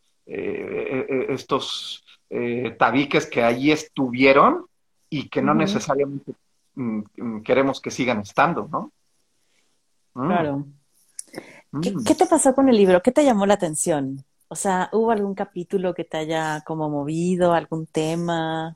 [2.29, 4.65] eh, tabiques que allí estuvieron
[5.09, 6.33] y que no necesariamente
[6.75, 8.91] mm, mm, queremos que sigan estando, ¿no?
[10.13, 10.27] Mm.
[10.27, 10.65] Claro.
[11.81, 13.01] ¿Qué, te pasó con el libro?
[13.01, 14.23] ¿Qué te llamó la atención?
[14.47, 18.75] O sea, ¿hubo algún capítulo que te haya como movido, algún tema?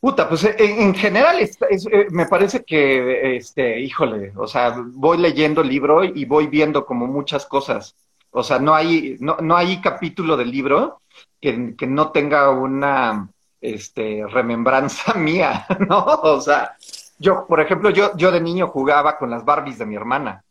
[0.00, 5.62] Puta, pues eh, en, general eh, me parece que, este, híjole, o sea, voy leyendo
[5.62, 7.96] el libro y voy viendo como muchas cosas.
[8.30, 11.00] O sea, no hay, no, no hay capítulo del libro
[11.44, 13.28] que, que no tenga una
[13.60, 16.02] este, remembranza mía, ¿no?
[16.02, 16.74] O sea,
[17.18, 20.42] yo, por ejemplo, yo, yo de niño jugaba con las Barbies de mi hermana,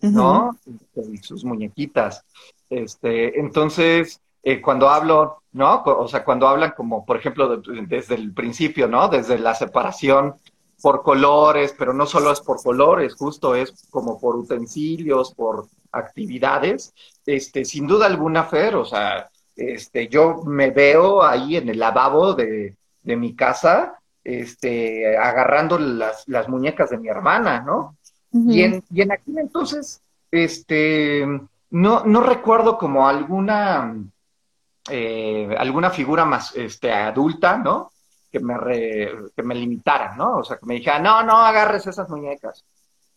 [0.00, 0.58] ¿no?
[0.96, 2.24] Y sus muñequitas.
[2.68, 5.84] Este, entonces, eh, cuando hablo, ¿no?
[5.84, 9.08] O sea, cuando hablan como, por ejemplo, desde el principio, ¿no?
[9.08, 10.34] Desde la separación
[10.82, 16.92] por colores, pero no solo es por colores, justo es como por utensilios, por actividades,
[17.24, 22.34] este, sin duda alguna, Fer, o sea, este, yo me veo ahí en el lavabo
[22.34, 27.96] de, de mi casa, este, agarrando las, las, muñecas de mi hermana, ¿no?
[28.32, 31.26] y, en, y en aquel entonces, este,
[31.70, 33.94] no, no recuerdo como alguna,
[34.90, 37.90] eh, alguna figura más este, adulta, ¿no?
[38.30, 38.54] Que me,
[39.36, 40.38] que me limitara, ¿no?
[40.38, 42.64] O sea, que me dijera, no, no agarres esas muñecas.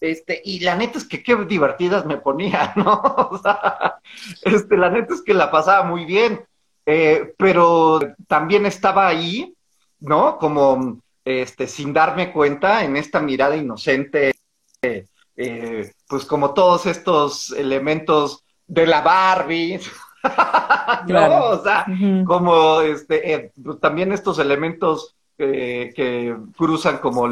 [0.05, 3.01] Este, y la neta es que qué divertidas me ponía, ¿no?
[3.31, 3.99] O sea,
[4.41, 6.41] este, la neta es que la pasaba muy bien.
[6.85, 9.55] Eh, pero también estaba ahí,
[9.99, 10.37] ¿no?
[10.37, 14.35] Como, este, sin darme cuenta, en esta mirada inocente,
[14.83, 19.79] eh, pues como todos estos elementos de la Barbie,
[21.07, 21.45] ¿no?
[21.49, 21.85] O sea,
[22.25, 27.27] como este, eh, pues, también estos elementos eh, que cruzan como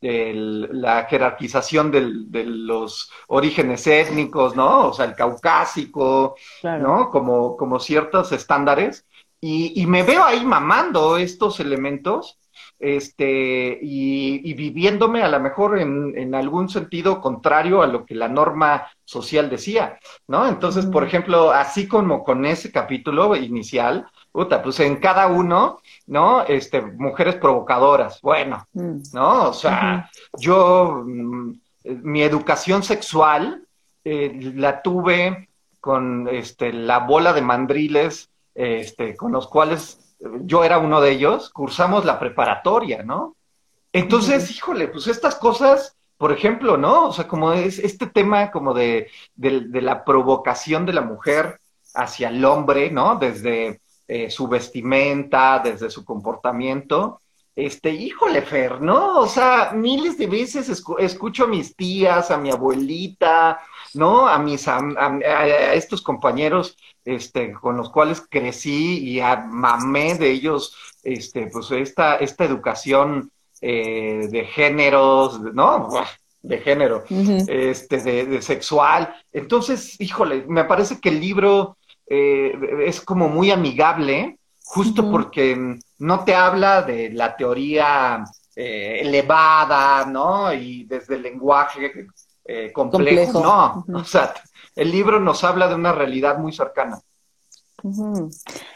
[0.00, 4.88] la jerarquización de los orígenes étnicos, ¿no?
[4.88, 7.10] O sea, el caucásico, ¿no?
[7.10, 9.06] Como, como ciertos estándares.
[9.40, 12.38] Y, y me veo ahí mamando estos elementos
[12.82, 18.88] este, y, viviéndome a lo mejor en, algún sentido contrario a lo que la norma
[19.04, 20.48] social decía, ¿no?
[20.48, 25.78] Entonces, por ejemplo, así como con ese capítulo inicial, puta, pues en cada uno,
[26.12, 26.42] ¿no?
[26.42, 28.98] Este, mujeres provocadoras, bueno, mm.
[29.14, 29.48] ¿no?
[29.48, 31.52] O sea, yo, mm,
[32.02, 33.66] mi educación sexual
[34.04, 35.48] eh, la tuve
[35.80, 41.48] con este, la bola de mandriles, este, con los cuales yo era uno de ellos,
[41.50, 43.34] cursamos la preparatoria, ¿no?
[43.90, 47.08] Entonces, híjole, pues estas cosas, por ejemplo, ¿no?
[47.08, 51.58] O sea, como es este tema como de, la provocación de la mujer
[51.94, 53.16] hacia el hombre, ¿no?
[53.16, 53.80] Desde
[54.14, 57.22] eh, su vestimenta, desde su comportamiento.
[57.56, 59.20] Este, híjole, Fer, ¿no?
[59.20, 63.62] O sea, miles de veces escucho a mis tías, a mi abuelita,
[63.94, 64.28] ¿no?
[64.28, 71.46] A mis, a, estos compañeros, este, con los cuales crecí y mamé de ellos, este,
[71.46, 73.30] pues esta, esta educación
[73.62, 75.88] eh, de géneros, ¿no?
[76.42, 79.14] De género, este, de, sexual.
[79.32, 81.78] Entonces, híjole, me parece que el libro
[82.14, 82.52] eh,
[82.84, 88.22] es como muy amigable, justo porque no te habla de la teoría
[88.54, 90.52] eh, elevada, ¿no?
[90.52, 92.06] Y desde el lenguaje
[92.44, 93.40] eh, complejo.
[93.86, 94.34] No, o sea,
[94.76, 97.00] el libro nos habla de una realidad muy cercana.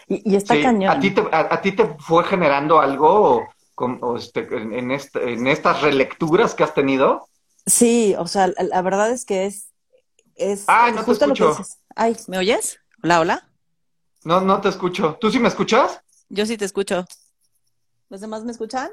[0.09, 0.97] y, está cañón.
[0.97, 3.47] ¿A ti, te, a, ti te fue generando algo
[4.17, 7.29] este, en, este, en estas relecturas que has tenido?
[7.67, 9.69] Sí, o sea, la, verdad es que es,
[10.37, 11.55] es Ay, no te escucho.
[11.95, 12.81] Ay, ¿me oyes?
[13.03, 13.49] Hola, hola.
[14.25, 15.17] No, no te escucho.
[15.21, 16.01] ¿Tú sí me escuchas?
[16.29, 17.05] Yo sí te escucho.
[18.09, 18.91] ¿Los demás me escuchan?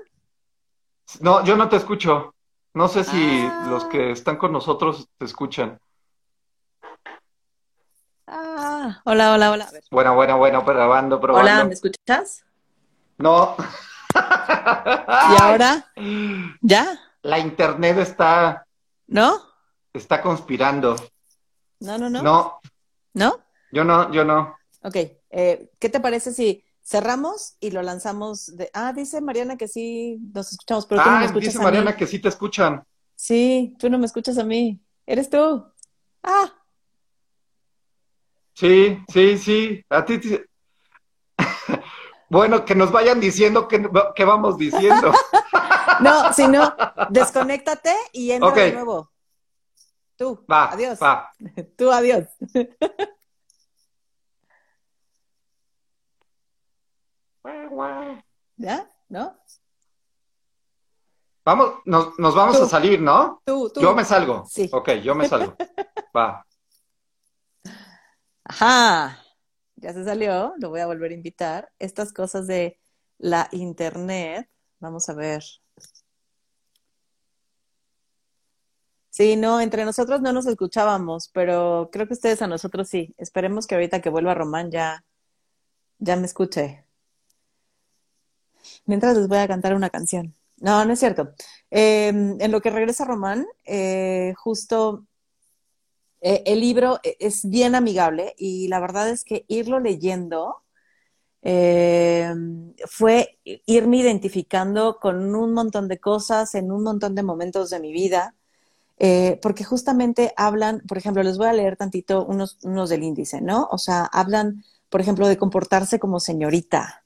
[1.20, 2.34] No, yo no te escucho.
[2.74, 4.12] No sé si los que ah.
[4.12, 5.80] están con nosotros te escuchan.
[8.28, 9.70] Ah, hola, hola, hola.
[9.92, 11.52] Bueno, bueno, bueno, probando, probando.
[11.52, 12.44] Hola, ¿me escuchas?
[13.18, 13.56] No.
[14.16, 15.92] ¿Y ahora?
[16.62, 17.00] ¿Ya?
[17.22, 18.66] La internet está.
[19.08, 19.40] ¿No?
[19.94, 20.96] Está conspirando.
[21.80, 22.24] No, no, no.
[22.24, 22.60] No.
[23.14, 23.43] ¿No?
[23.74, 24.56] Yo no, yo no.
[24.84, 24.96] Ok.
[25.32, 28.70] Eh, ¿Qué te parece si cerramos y lo lanzamos de...
[28.72, 31.96] Ah, dice Mariana que sí nos escuchamos, pero tú no me ah, escuchas dice Mariana
[31.96, 32.84] que sí te escuchan.
[33.16, 34.80] Sí, tú no me escuchas a mí.
[35.08, 35.66] ¿Eres tú?
[36.22, 36.54] Ah.
[38.54, 39.84] Sí, sí, sí.
[39.90, 40.20] A ti
[42.30, 45.14] Bueno, que nos vayan diciendo qué, vamos diciendo.
[46.00, 46.76] no, si no,
[47.10, 49.12] desconéctate y entra de nuevo.
[50.16, 51.00] Tú, va, adiós.
[51.02, 51.32] Va.
[51.76, 52.26] Tú, adiós.
[58.58, 58.90] ¿Ya?
[59.10, 59.38] ¿No?
[61.46, 62.64] Vamos, nos, nos vamos Tú.
[62.64, 63.42] a salir, ¿no?
[63.46, 63.82] Tú, tú.
[63.82, 64.46] Yo me salgo.
[64.46, 64.70] Sí.
[64.72, 65.56] Ok, yo me salgo.
[66.16, 66.46] Va.
[68.46, 69.24] Ajá,
[69.76, 71.70] ya se salió, lo voy a volver a invitar.
[71.80, 72.80] Estas cosas de
[73.18, 75.44] la internet, vamos a ver.
[79.10, 83.14] Sí, no, entre nosotros no nos escuchábamos, pero creo que ustedes a nosotros sí.
[83.18, 85.04] Esperemos que ahorita que vuelva Román ya,
[86.00, 86.83] ya me escuche.
[88.86, 90.36] Mientras les voy a cantar una canción.
[90.58, 91.34] No, no es cierto.
[91.72, 95.06] Eh, en lo que regresa Román, eh, justo
[96.22, 100.58] eh, el libro e- es bien amigable y la verdad es que irlo leyendo
[101.44, 102.34] eh,
[102.88, 107.94] fue irme identificando con un montón de cosas en un montón de momentos de mi
[107.94, 108.36] vida,
[109.00, 113.42] eh, porque justamente hablan, por ejemplo, les voy a leer tantito unos, unos del índice,
[113.42, 113.68] ¿no?
[113.72, 117.03] O sea, hablan, por ejemplo, de comportarse como señorita.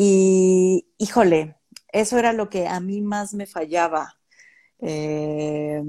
[0.00, 1.56] Y, híjole,
[1.92, 4.16] eso era lo que a mí más me fallaba.
[4.78, 5.82] Eh,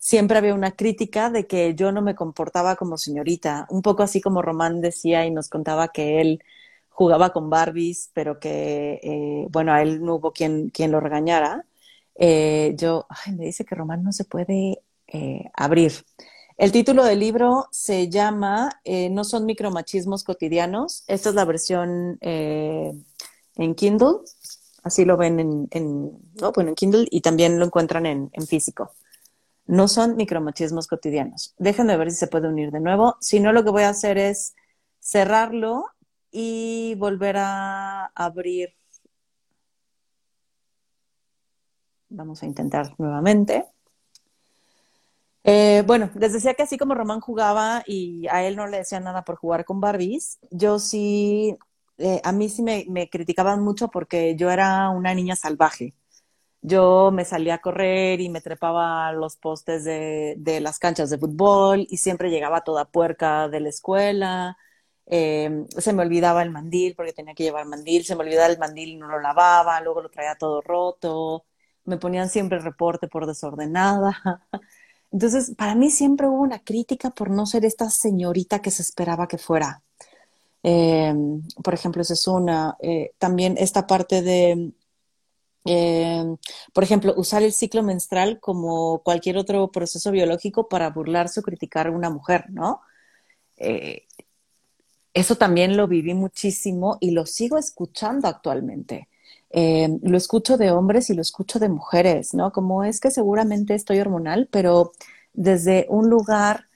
[0.00, 4.20] siempre había una crítica de que yo no me comportaba como señorita, un poco así
[4.20, 6.42] como Román decía y nos contaba que él
[6.88, 11.66] jugaba con Barbies, pero que, eh, bueno, a él no hubo quien, quien lo regañara.
[12.16, 14.82] Eh, yo, ay, me dice que Román no se puede
[15.54, 15.92] abrir.
[16.56, 21.04] El título del libro se llama No son micromachismos cotidianos.
[21.06, 22.18] Esta es la versión
[23.60, 24.20] en Kindle,
[24.82, 28.92] así lo ven en, en, no, bueno, en Kindle y también lo encuentran en, físico.
[29.66, 31.54] No son micromachismos cotidianos.
[31.58, 33.16] Déjenme ver si se puede unir de nuevo.
[33.20, 34.54] Si no, lo que voy a hacer es
[34.98, 35.84] cerrarlo
[36.30, 38.70] y volver a abrir.
[42.08, 43.66] Vamos a intentar nuevamente.
[45.44, 49.04] Eh, bueno, les decía que así como Román jugaba y a él no le decían
[49.04, 51.56] nada por jugar con Barbies, yo sí,
[52.00, 55.94] eh, a mí sí me, criticaban mucho porque yo era una niña salvaje.
[56.62, 61.18] Yo me salía a correr y me trepaba a los postes de, las canchas de
[61.18, 64.58] fútbol y siempre llegaba toda puerca de la escuela.
[65.06, 68.58] Eh, se me olvidaba el mandil porque tenía que llevar mandil, se me olvidaba el
[68.58, 71.44] mandil y no lo lavaba, luego lo traía todo roto,
[71.84, 74.46] me ponían siempre reporte por desordenada.
[75.12, 79.28] Entonces, para mí siempre hubo una crítica por no ser esta señorita que se esperaba
[79.28, 79.82] que fuera.
[80.62, 81.14] Eh,
[81.62, 82.76] por ejemplo, esa es una.
[82.80, 84.72] Eh, también esta parte de,
[85.66, 86.24] eh,
[86.72, 91.88] por ejemplo, usar el ciclo menstrual como cualquier otro proceso biológico para burlarse o criticar
[91.88, 92.80] a una mujer, ¿no?
[93.58, 94.04] Eh,
[95.12, 99.08] eso también lo viví muchísimo y lo sigo escuchando actualmente.
[99.50, 102.52] Eh, lo escucho de hombres y lo escucho de mujeres, ¿no?
[102.52, 104.92] Como es que seguramente estoy hormonal, pero
[105.32, 106.66] desde un lugar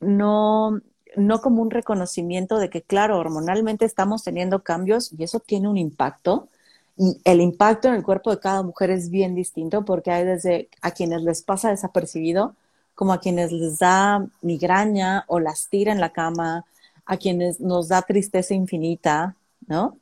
[0.00, 0.80] no,
[1.16, 5.78] no como un reconocimiento de que, claro, hormonalmente estamos teniendo cambios y eso tiene un
[5.78, 6.48] impacto.
[6.96, 10.68] Y el impacto en el cuerpo de cada mujer es bien distinto porque hay desde
[10.82, 12.54] a quienes les pasa desapercibido,
[12.94, 16.66] como a quienes les da migraña o las tira en la cama,
[17.06, 19.98] a quienes nos da tristeza infinita, ¿no?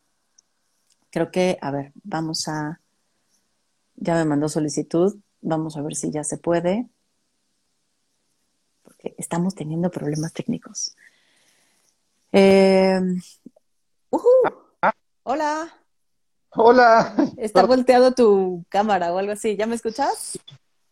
[1.10, 2.80] Creo que, a ver, vamos a,
[3.96, 6.88] ya me mandó solicitud, vamos a ver si ya se puede,
[9.18, 10.96] estamos teniendo problemas técnicos.
[12.32, 13.00] Eh,
[14.10, 14.28] ujú.
[15.22, 15.72] Hola,
[16.50, 17.14] Hola.
[17.36, 20.38] está volteado tu cámara o algo así, ¿ya me escuchas?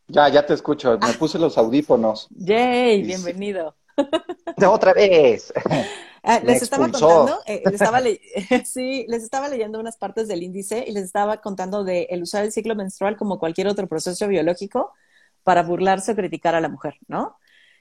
[0.06, 0.98] Ya, ya te escucho.
[0.98, 2.28] Me puse los audífonos.
[2.30, 3.74] Yay, bienvenido.
[4.66, 5.52] Otra vez.
[6.20, 7.08] Ah, les estaba expulsó.
[7.08, 8.00] contando, eh, les estaba
[8.66, 12.44] sí, les estaba leyendo unas partes del índice y les estaba contando de el usar
[12.44, 14.92] el ciclo menstrual como cualquier otro proceso biológico
[15.42, 17.38] para burlarse o criticar a la mujer, ¿no?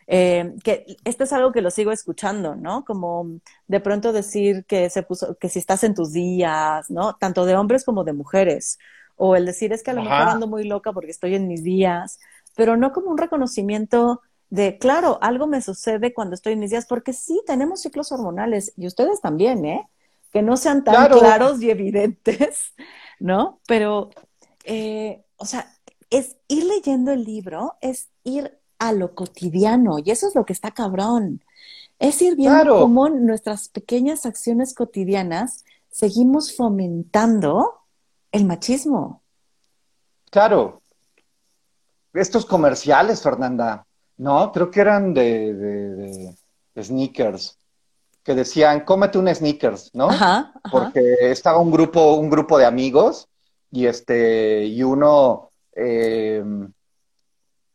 [0.07, 2.85] Eh, que esto es algo que lo sigo escuchando, ¿no?
[2.85, 7.15] Como de pronto decir que se puso, que si estás en tus días, ¿no?
[7.15, 8.79] Tanto de hombres como de mujeres.
[9.17, 10.09] O el decir es que a lo Ajá.
[10.23, 12.19] mejor ando muy loca porque estoy en mis días,
[12.55, 16.85] pero no como un reconocimiento de, claro, algo me sucede cuando estoy en mis días,
[16.87, 19.87] porque sí, tenemos ciclos hormonales, y ustedes también, ¿eh?
[20.31, 21.17] Que no sean tan Claro.
[21.17, 22.73] claros y evidentes,
[23.19, 23.60] ¿no?
[23.67, 24.10] Pero,
[24.63, 25.69] eh, o sea,
[26.10, 30.54] es ir leyendo el libro, es ir a lo cotidiano, y eso es lo que
[30.54, 31.44] está cabrón.
[32.00, 32.80] Es ir viendo Claro.
[32.82, 37.71] cómo nuestras pequeñas acciones cotidianas seguimos fomentando
[38.32, 39.23] el machismo.
[40.30, 40.82] Claro.
[42.13, 43.86] Estos comerciales, Fernanda,
[44.17, 44.52] ¿no?
[44.52, 46.36] Creo que eran de, de,
[46.75, 47.58] de sneakers,
[48.23, 50.10] que decían, cómete un sneakers, ¿no?
[50.10, 50.69] Ajá, ajá.
[50.71, 53.28] Porque estaba un grupo, un grupo de amigos
[53.71, 56.44] y este, y uno eh,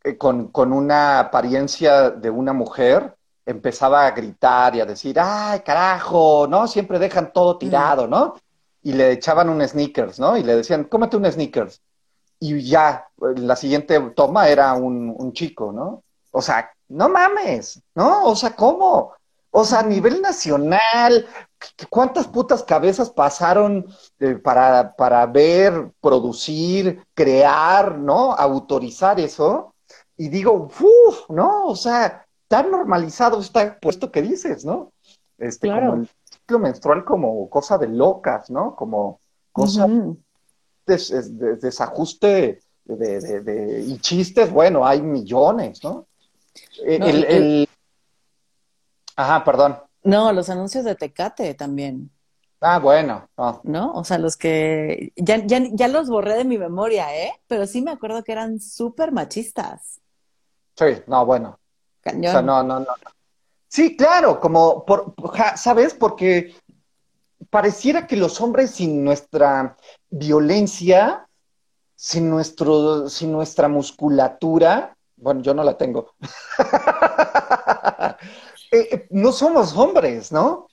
[0.04, 5.60] eh, con, con una apariencia de una mujer empezaba a gritar y a decir, ay,
[5.60, 6.66] carajo, ¿no?
[6.68, 8.34] Siempre dejan todo tirado, ¿no?
[8.82, 10.36] y le echaban un sneakers, ¿no?
[10.36, 11.80] Y le decían, cómete un sneakers.
[12.40, 16.02] Y ya, la siguiente toma era un, un chico, ¿no?
[16.32, 18.24] O sea, no mames, ¿no?
[18.24, 19.12] O sea, ¿cómo?
[19.50, 21.26] O sea, a nivel nacional,
[21.88, 23.86] ¿cuántas putas cabezas pasaron
[24.18, 28.32] eh, para, para ver, producir, crear, ¿no?
[28.32, 29.71] Autorizar eso.
[30.22, 31.66] Y digo, uff, ¿no?
[31.66, 34.92] O sea, tan normalizado está puesto que dices, ¿no?
[35.36, 38.76] Este, como el ciclo menstrual como cosa de locas, ¿no?
[38.76, 39.18] Como
[39.50, 39.88] cosa
[40.86, 46.06] de, desajuste de, y chistes, bueno, hay millones, ¿no?
[46.84, 47.68] el,
[49.16, 49.76] Ajá, perdón.
[50.04, 52.12] No, los anuncios de Tecate también.
[52.60, 53.28] Ah, bueno.
[53.64, 53.92] ¿No?
[53.94, 57.32] O sea, los que ya, ya, ya los borré de mi memoria, ¿eh?
[57.48, 60.01] Pero sí me acuerdo que eran súper machistas.
[60.76, 61.58] Sí, no, bueno.
[62.00, 62.28] Cañón.
[62.28, 62.86] O sea, no, no, no.
[63.68, 65.14] Sí, claro, como, por,
[65.56, 65.94] ¿sabes?
[65.94, 66.54] Porque
[67.48, 69.76] pareciera que los hombres sin nuestra
[70.10, 71.26] violencia,
[71.94, 76.14] sin, nuestro, sin nuestra musculatura, bueno, yo no la tengo.
[78.74, 80.66] Eh, no somos hombres, ¿no?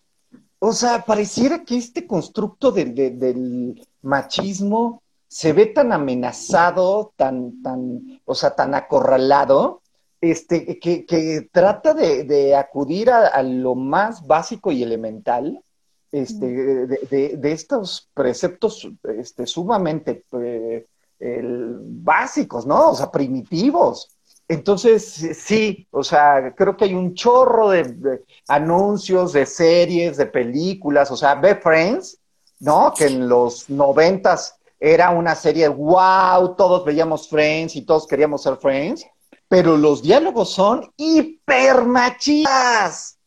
[0.59, 8.33] O sea, pareciera que este constructo del machismo se ve tan amenazado, tan, tan, o
[8.33, 9.78] sea, tan acorralado,
[10.21, 15.63] este, que, trata de, acudir a, lo más básico y elemental,
[16.11, 20.85] este, de, estos preceptos este, sumamente eh,
[21.19, 22.91] básicos, ¿no?
[22.91, 24.15] O sea, primitivos.
[24.47, 25.05] Entonces,
[25.37, 31.15] sí, o sea, creo que hay un chorro de, anuncios, de series, de películas, o
[31.15, 32.17] sea, ve Friends,
[32.59, 32.91] ¿no?
[32.97, 38.55] Que en los noventas era una serie, wow, todos veíamos Friends y todos queríamos ser
[38.55, 39.05] Friends,
[39.49, 43.17] pero los diálogos son hiper machistas,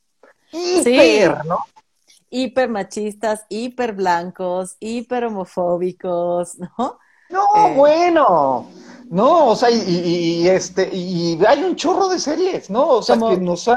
[0.52, 1.58] hiper, ¿no?
[2.30, 6.98] Hiper machistas, hiper blancos, hiper homofóbicos, ¿no?
[7.28, 8.68] No, eh, bueno.
[9.10, 12.88] No, o sea, y, este, y hay un chorro de series, ¿no?
[12.88, 13.68] O sea, que nos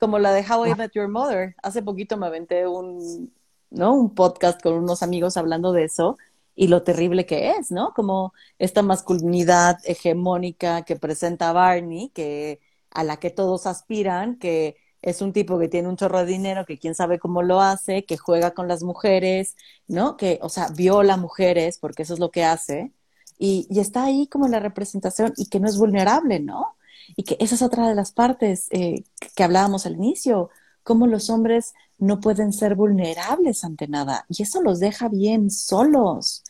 [0.00, 1.54] Como la de How I Met Your Mother.
[1.62, 3.32] Hace poquito me aventé un,
[3.70, 3.94] ¿no?
[3.94, 6.16] Un podcast con unos amigos hablando de eso
[6.58, 7.94] y lo terrible que es, ¿no?
[7.94, 15.22] Como esta masculinidad hegemónica que presenta Barney, que a la que todos aspiran, que es
[15.22, 18.16] un tipo que tiene un chorro de dinero, que quién sabe cómo lo hace, que
[18.16, 19.56] juega con las mujeres,
[19.86, 20.16] ¿no?
[20.16, 22.92] Que, o sea, viola mujeres, porque eso es lo que hace,
[23.38, 26.76] y, está ahí como la representación y que no es vulnerable, ¿no?
[27.16, 29.04] Y que esa es otra de las partes eh,
[29.36, 30.50] que hablábamos al inicio,
[30.82, 36.44] cómo los hombres no pueden ser vulnerables ante nada y eso los deja bien solos.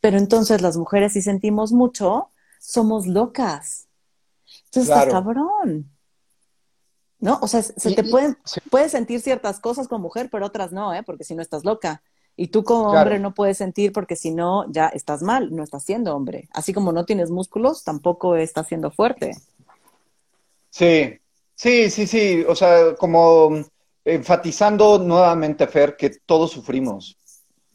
[0.00, 3.88] Pero entonces las mujeres si sentimos mucho, somos locas.
[4.66, 5.90] Entonces está cabrón.
[7.18, 7.38] ¿No?
[7.42, 8.38] O sea, se te pueden,
[8.70, 11.02] puedes sentir ciertas cosas como mujer, pero otras no, ¿eh?
[11.02, 12.02] Porque si no estás loca.
[12.34, 15.82] Y tú como hombre no puedes sentir porque si no, ya estás mal, no estás
[15.82, 16.48] siendo hombre.
[16.54, 19.36] Así como no tienes músculos, tampoco estás siendo fuerte.
[20.70, 21.18] Sí,
[21.54, 22.44] sí, sí, sí.
[22.48, 23.62] O sea, como
[24.04, 27.18] enfatizando nuevamente, Fer, que todos sufrimos.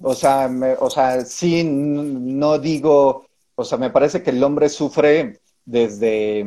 [0.08, 0.50] O sea,
[0.80, 3.26] o sea, sí, no digo,
[3.56, 6.46] o sea, me parece que el hombre sufre desde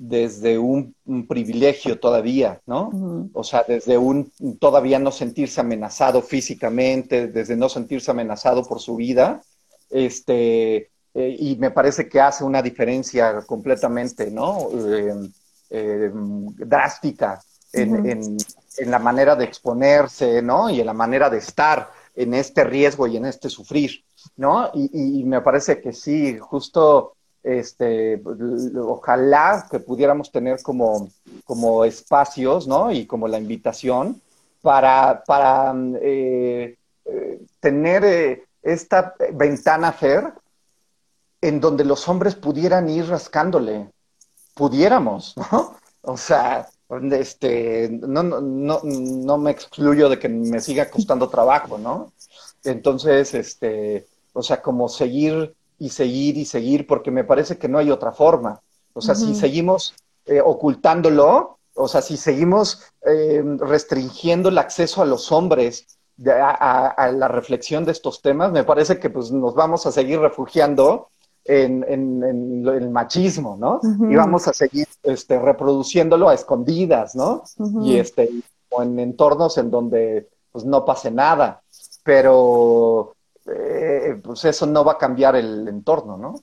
[0.00, 0.94] desde un,
[1.28, 3.28] privilegio todavía, ¿no?
[3.34, 8.96] O sea, desde un todavía no sentirse amenazado físicamente, desde no sentirse amenazado por su
[8.96, 9.42] vida,
[9.90, 14.68] este, eh, y me parece que hace una diferencia completamente, ¿no?
[14.72, 15.14] Eh,
[15.68, 17.38] eh, drástica
[17.72, 18.38] en,
[18.86, 20.70] la manera de exponerse, ¿no?
[20.70, 24.04] Y en la manera de estar en este riesgo y en este sufrir,
[24.36, 24.70] ¿no?
[24.74, 28.22] y me parece que sí, justo este,
[28.78, 31.08] ojalá que pudiéramos tener como,
[31.44, 32.92] como espacios, ¿no?
[32.92, 34.20] Y como la invitación
[34.60, 36.76] para, para eh,
[37.60, 40.34] tener eh, esta ventana FER
[41.40, 43.88] en donde los hombres pudieran ir rascándole,
[44.54, 45.76] pudiéramos, ¿no?
[46.02, 46.68] O sea,
[47.12, 52.12] este, no, no, no, no me excluyo de que me siga costando trabajo, ¿no?
[52.64, 57.78] Entonces, este, o sea, como seguir y seguir y seguir, porque me parece que no
[57.78, 58.60] hay otra forma.
[58.92, 59.94] O sea, si seguimos
[60.26, 65.86] eh, ocultándolo, o sea, si seguimos eh, restringiendo el acceso a los hombres
[66.28, 71.08] a, la reflexión de estos temas, me parece que pues nos vamos a seguir refugiando
[71.50, 72.22] en,
[72.68, 73.80] el machismo, ¿no?
[74.08, 77.42] Y vamos a seguir este, reproduciéndolo a escondidas, ¿no?
[77.82, 78.30] Y este,
[78.70, 81.60] o en entornos en donde pues no pase nada.
[82.04, 83.14] Pero
[83.46, 86.40] eh, pues eso no va a cambiar el entorno, ¿no?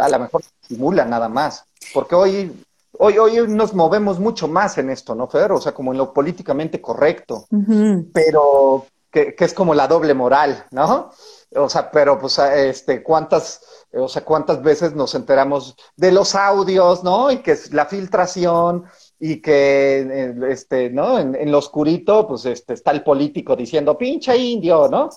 [0.00, 1.64] A lo mejor simula nada más,
[1.94, 2.64] porque hoy,
[2.98, 5.52] hoy, hoy nos movemos mucho más en esto, ¿no, Fer?
[5.52, 7.46] O sea, como en lo políticamente correcto,
[8.12, 11.12] pero, que, que es como la doble moral, ¿no?
[11.54, 13.60] O sea, pero pues, este, ¿cuántas,
[13.92, 17.30] o sea, cuántas veces nos enteramos de los audios, ¿no?
[17.30, 18.84] Y que es la filtración
[19.18, 21.18] y que, este, ¿no?
[21.18, 25.10] En, en lo oscurito, pues, este, está el político diciendo, pinche indio, ¿no?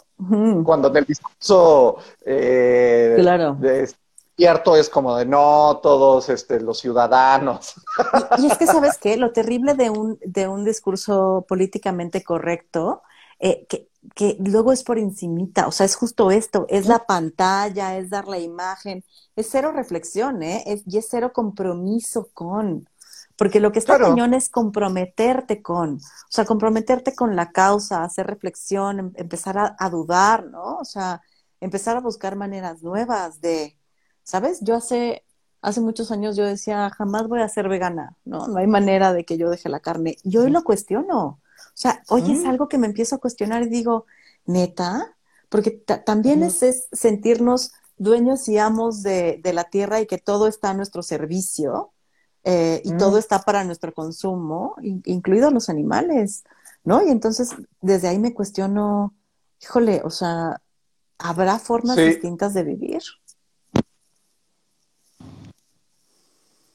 [0.64, 3.56] Cuando en el discurso, eh, Claro.
[3.60, 3.90] de-
[4.38, 7.76] cierto es como de no, todos, este, los ciudadanos.
[8.38, 9.16] Y, y es que, ¿sabes qué?
[9.16, 13.02] Lo terrible de un, de un discurso políticamente correcto,
[13.40, 17.98] eh, que, que luego es por encimita, o sea, es justo esto, es la pantalla,
[17.98, 19.04] es dar la imagen,
[19.36, 20.64] es cero reflexión, ¿eh?
[20.68, 22.88] Es, y es cero compromiso con,
[23.38, 24.10] porque lo que está Claro.
[24.10, 26.00] cañón es comprometerte con, o
[26.30, 30.78] sea, comprometerte con la causa, hacer reflexión, em- empezar a, a dudar, ¿no?
[30.78, 31.22] O sea,
[31.60, 33.78] empezar a buscar maneras nuevas de,
[34.24, 34.60] ¿sabes?
[34.62, 35.26] Yo hace,
[35.62, 38.48] hace muchos años yo decía, jamás voy a ser vegana, ¿no?
[38.48, 40.18] No hay manera de que yo deje la carne.
[40.24, 41.42] Y hoy lo cuestiono.
[41.76, 42.48] O sea, hoy es Mm.
[42.48, 44.06] algo que me empiezo a cuestionar y digo,
[44.46, 45.18] neta,
[45.50, 50.18] porque ta- también es, es sentirnos dueños y amos de, de la tierra y que
[50.18, 51.92] todo está a nuestro servicio
[52.46, 52.98] eh, y Mm.
[52.98, 56.44] todo está para nuestro consumo, in- incluidos los animales,
[56.86, 57.06] ¿no?
[57.06, 57.50] Y entonces
[57.82, 59.14] desde ahí me cuestiono,
[59.62, 60.62] híjole, o sea,
[61.18, 62.06] ¿habrá formas Sí.
[62.06, 63.02] distintas de vivir?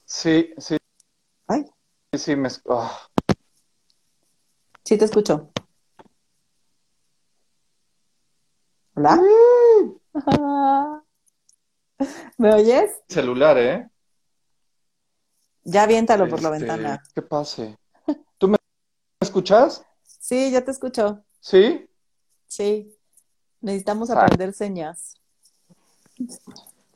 [0.05, 0.77] Sí, sí,
[1.47, 1.65] Ay,
[2.13, 2.49] sí, sí, me...
[2.69, 3.10] ah.
[4.91, 5.53] Sí te escucho.
[8.97, 9.21] ¿Hola?
[12.39, 12.91] ¿Me oyes?
[13.09, 13.89] celular, ¿eh?
[15.63, 17.01] Ya aviéntalo por la Este, ventana.
[17.15, 17.79] ¿Qué pase?
[18.37, 18.57] ¿Tú me
[19.21, 19.85] escuchas?
[20.03, 21.23] Sí, ya te escucho.
[21.39, 21.89] ¿Sí?
[22.49, 22.93] Sí.
[23.61, 24.23] Necesitamos Ah.
[24.25, 25.15] aprender señas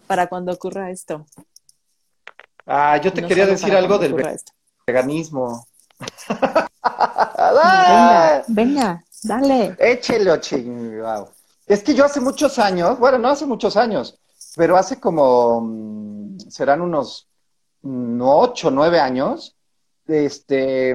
[0.08, 1.26] para cuando ocurra esto.
[2.66, 4.52] Ah, yo te No quería solo decir para algo cuando del ocurra esto.
[4.84, 5.68] veganismo.
[6.84, 9.76] Venga, venga, dale.
[9.78, 11.30] Échelo, chingado.
[11.66, 14.18] Es que yo hace muchos años, bueno, no hace muchos años,
[14.56, 17.26] pero hace como, mm, serán unos
[17.82, 19.56] mm, ocho, nueve años,
[20.06, 20.94] este,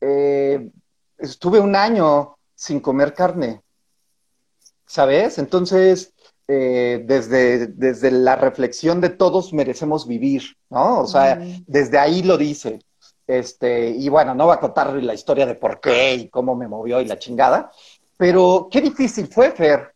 [0.00, 0.70] eh,
[1.18, 3.62] estuve un año sin comer carne,
[4.86, 5.38] ¿sabes?
[5.38, 6.12] Entonces,
[6.46, 11.00] eh, desde, desde la reflexión de todos merecemos vivir, ¿no?
[11.00, 11.64] O sea, Mm.
[11.66, 12.80] desde ahí lo dice.
[13.26, 16.68] Este, y bueno, no va a contar la historia de por qué y cómo me
[16.68, 17.70] movió y la chingada,
[18.16, 19.94] pero qué difícil fue, Fer.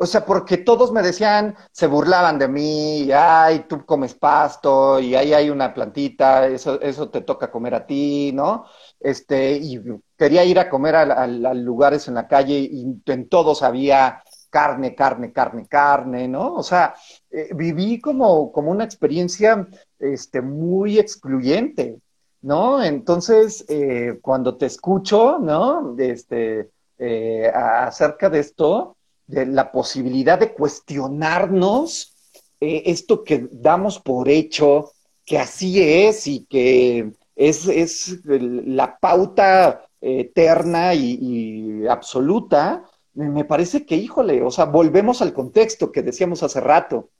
[0.00, 5.16] O sea, porque todos me decían, se burlaban de mí, ay, tú comes pasto, y
[5.16, 8.64] ahí hay una plantita, eso, eso te toca comer a ti, ¿no?
[9.00, 9.80] Este, y
[10.16, 15.32] quería ir a comer a lugares en la calle y en todos había carne, carne,
[15.32, 16.54] carne, carne, ¿no?
[16.54, 16.94] O sea,
[17.30, 19.66] eh, viví como, como una experiencia
[19.98, 21.98] este, muy excluyente,
[22.42, 22.82] ¿no?
[22.82, 25.96] Entonces, eh, cuando te escucho, ¿no?
[25.98, 32.14] Este, eh, acerca de esto, de la posibilidad de cuestionarnos
[32.60, 34.92] eh, esto que damos por hecho,
[35.24, 42.84] que así es y que es, es la pauta eterna y, y absoluta,
[43.14, 47.10] me parece que, híjole, o sea, volvemos al contexto que decíamos hace rato.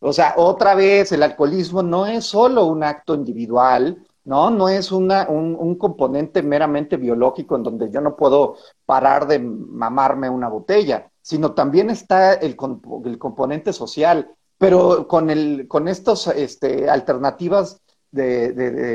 [0.00, 4.50] O sea, otra vez, el alcoholismo no es solo un acto individual, ¿no?
[4.50, 8.56] No es una, un, un componente meramente biológico en donde yo no puedo
[8.86, 12.56] parar de mamarme una botella, sino también está el,
[13.04, 18.52] el componente social, pero con, el, con estas este, alternativas de-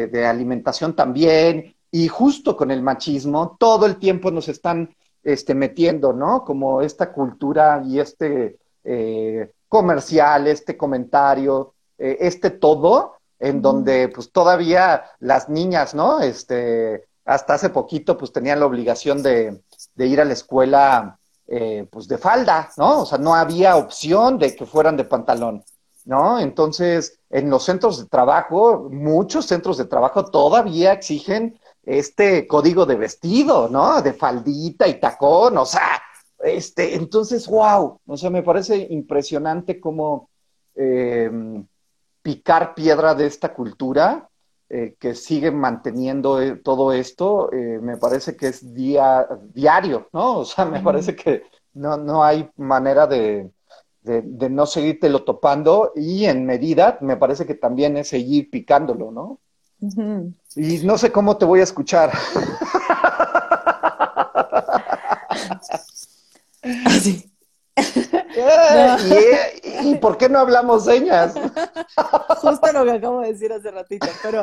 [0.08, 6.12] de alimentación también, y justo con el machismo, todo el tiempo nos están este, metiendo,
[6.12, 6.44] ¿no?
[6.44, 14.32] Como esta cultura y este eh, comercial, este comentario, eh, este todo, en donde pues
[14.32, 16.22] todavía las niñas, ¿no?
[16.22, 19.62] Este, hasta hace poquito pues tenían la obligación de,
[19.96, 23.02] de ir a la escuela eh, pues de falda, ¿no?
[23.02, 25.62] O sea, no había opción de que fueran de pantalón,
[26.06, 26.39] ¿no?
[26.39, 32.96] Entonces, en los centros de trabajo, muchos centros de trabajo todavía exigen este código de
[32.96, 34.02] vestido, ¿no?
[34.02, 36.02] De faldita y tacón, o sea,
[36.39, 40.30] este, entonces, wow, o sea, me parece impresionante cómo
[40.76, 41.30] eh,
[42.24, 44.28] picar piedra de esta cultura
[44.70, 50.38] eh, que sigue manteniendo eh, todo esto, eh, me parece que es día, diario, ¿no?
[50.40, 51.44] O sea, me parece que
[51.74, 53.52] no, no hay manera de,
[54.02, 59.12] de, de no seguírtelo topando y en medida me parece que también es seguir picándolo,
[59.12, 59.40] ¿no?
[60.56, 62.12] Y no sé cómo te voy a escuchar.
[66.86, 67.30] Así.
[69.84, 71.34] ¿Y, y por qué no hablamos señas?
[72.38, 74.41] Justo lo que acabo de decir hace ratito, pero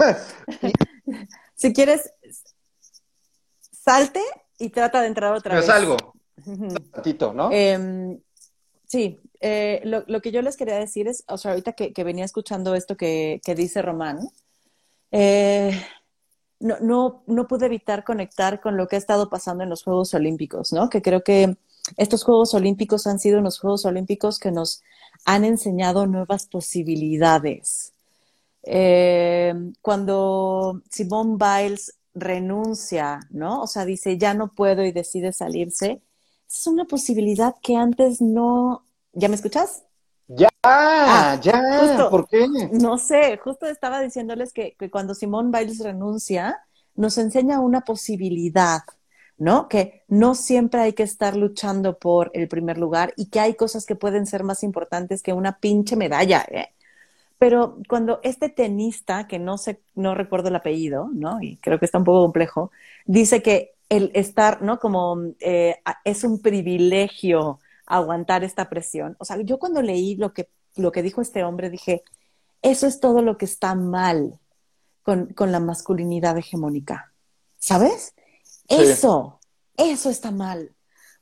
[1.55, 2.13] si quieres,
[3.73, 4.21] salte
[4.59, 5.67] y trata de entrar otra vez.
[5.67, 5.97] salgo.
[6.47, 7.51] Un ratito, ¿no?
[7.53, 8.19] Em,
[8.87, 12.75] sí, eh, lo, que yo les quería decir es, o sea, ahorita que, venía escuchando
[12.75, 14.21] esto que, dice Román,
[15.11, 15.73] eh,
[16.61, 20.15] no, no, no pude evitar conectar con lo que ha estado pasando en los Juegos
[20.15, 20.89] Olímpicos, ¿no?
[20.89, 21.57] Que creo que
[21.97, 24.83] estos Juegos Olímpicos han sido unos Juegos Olímpicos que nos
[25.25, 27.93] han enseñado nuevas posibilidades.
[28.63, 33.63] Eh, cuando Simone Biles renuncia, ¿no?
[33.63, 36.03] O sea, dice, ya no puedo y decide salirse,
[36.49, 38.85] es una posibilidad que antes no...
[39.13, 39.85] ¿Ya me escuchas?
[40.29, 42.47] Ya, ah, ya, ¿por qué?
[42.73, 46.61] No sé, justo estaba diciéndoles que, que cuando Simone Biles renuncia,
[46.95, 48.83] nos enseña una posibilidad,
[49.41, 49.69] ¿no?
[49.69, 53.87] Que no siempre hay que estar luchando por el primer lugar y que hay cosas
[53.87, 56.69] que pueden ser más importantes que una pinche medalla, ¿eh?
[57.39, 61.41] Pero cuando este tenista, que no sé, no recuerdo el apellido, ¿no?
[61.41, 62.71] Y creo que está un poco complejo,
[63.07, 64.79] dice que el estar, ¿no?
[64.79, 69.17] Como eh, es un privilegio aguantar esta presión.
[69.19, 72.03] O sea, yo cuando leí lo que, lo que dijo este hombre, dije,
[72.61, 74.39] eso es todo lo que está mal
[75.03, 77.15] con, con la masculinidad hegemónica.
[77.59, 78.15] ¿Sabes?
[78.71, 79.41] Eso,
[79.77, 80.75] eso está mal.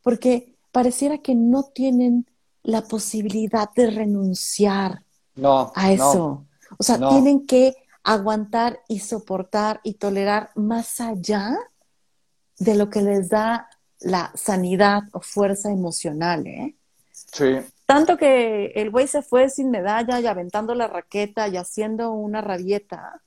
[0.02, 2.26] Porque pareciera que no tienen
[2.62, 5.02] la posibilidad de renunciar
[5.34, 6.46] no, a eso.
[6.78, 7.74] o sea, tienen que
[8.04, 11.56] aguantar y soportar y tolerar más allá
[12.58, 13.68] de lo que les da
[14.00, 16.74] la sanidad o fuerza emocional, ¿eh?
[17.10, 17.56] Sí.
[17.86, 22.40] Tanto que el güey se fue sin medalla y aventando la raqueta y haciendo una
[22.40, 23.22] rabieta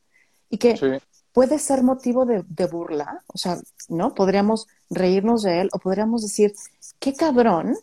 [0.49, 1.01] y que
[1.34, 3.58] puede ser motivo de, burla, o sea,
[3.90, 4.14] ¿no?
[4.14, 6.54] Podríamos reírnos de él o podríamos decir,
[7.00, 7.78] qué cabrón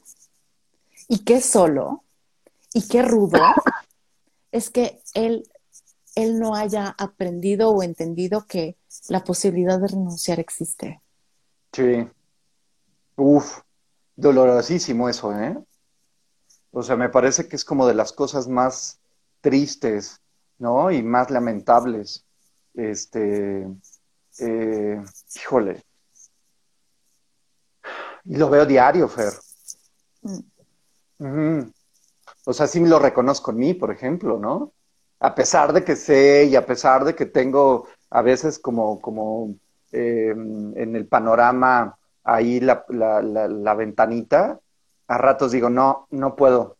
[1.09, 2.05] y qué solo
[2.75, 3.41] y qué rudo
[4.53, 5.49] es que él,
[6.15, 8.77] él no haya aprendido o entendido que
[9.09, 11.01] la posibilidad de renunciar existe.
[11.73, 12.09] Sí.
[13.17, 13.61] Uf,
[14.17, 15.57] dolorosísimo eso, ¿eh?
[16.71, 19.01] O sea, me parece que es como de las cosas más
[19.41, 20.21] tristes,
[20.59, 20.91] ¿no?
[20.91, 22.25] Y más lamentables.
[22.79, 23.66] Este,
[24.39, 25.03] eh,
[25.35, 25.83] híjole.
[28.24, 29.33] Y lo veo diario, Fer.
[31.18, 31.62] Mm.
[32.45, 34.72] O sea, sí lo reconozco en mí, por ejemplo, ¿no?
[35.18, 39.57] A pesar de que sé y a pesar de que tengo a veces como, como
[39.91, 44.61] eh, en el panorama ahí la, la, la, ventanita,
[45.09, 46.76] a ratos digo, no, no puedo,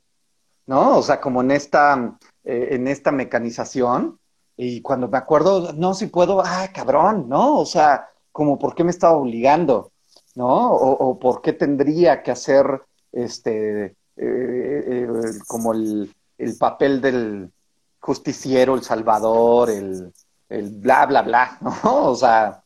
[0.67, 0.99] ¿no?
[0.99, 4.21] O sea, como en esta, eh, en esta mecanización,
[4.61, 7.59] y cuando me acuerdo, no, si puedo, ah, cabrón, ¿no?
[7.59, 9.93] O sea, como por qué me estaba obligando,
[10.35, 10.73] ¿no?
[10.73, 12.83] O, o por qué tendría que hacer
[13.13, 15.09] este eh, eh,
[15.47, 16.13] como el,
[16.59, 17.53] papel del
[18.01, 20.13] justiciero, el salvador, el,
[20.49, 22.11] el, bla, bla, bla, ¿no?
[22.11, 22.65] O sea,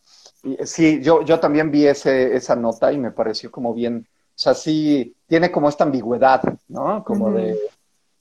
[0.64, 4.54] sí, yo, yo también vi ese, esa nota y me pareció como bien, o sea,
[4.54, 7.04] sí, tiene como esta ambigüedad, ¿no?
[7.04, 7.58] Como de,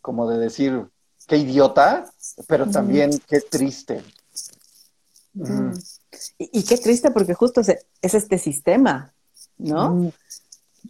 [0.01, 0.90] como de decir,
[1.31, 2.11] qué idiota,
[2.45, 4.03] pero también qué triste.
[6.37, 7.69] y, qué triste porque justo es,
[8.01, 9.13] es este sistema,
[9.57, 10.11] ¿no?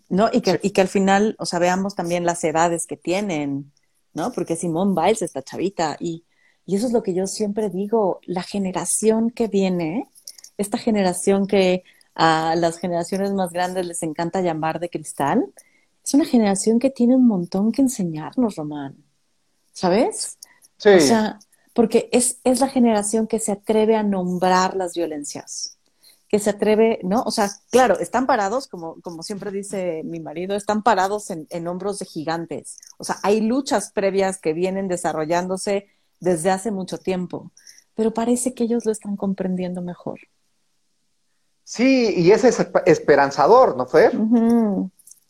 [0.10, 0.30] ¿no?
[0.34, 3.72] Y que, y que al final, o sea, veamos también las edades que tienen,
[4.16, 4.32] ¿no?
[4.32, 6.26] Porque Simón Biles está chavita y,
[6.66, 10.10] y eso es lo que yo siempre digo, la generación que viene,
[10.58, 11.84] esta generación que
[12.16, 15.54] a las generaciones más grandes les encanta llamar de cristal,
[16.04, 19.11] es una generación que tiene un montón que enseñarnos, Román.
[19.74, 20.38] ¿Sabes?
[20.78, 20.89] Sí.
[20.89, 21.39] O sea,
[21.74, 25.78] porque es, es la generación que se atreve a nombrar las violencias
[26.32, 27.24] que se atreve, ¿no?
[27.24, 31.67] O sea, claro, están parados, como, como siempre dice mi marido, están parados en, en
[31.67, 32.78] hombros de gigantes.
[32.97, 35.89] O sea, hay luchas previas que vienen desarrollándose
[36.22, 37.51] desde hace mucho tiempo,
[37.95, 40.22] pero parece que ellos lo están comprendiendo mejor.
[41.65, 44.17] Sí, y ese es esperanzador, ¿no, Fer?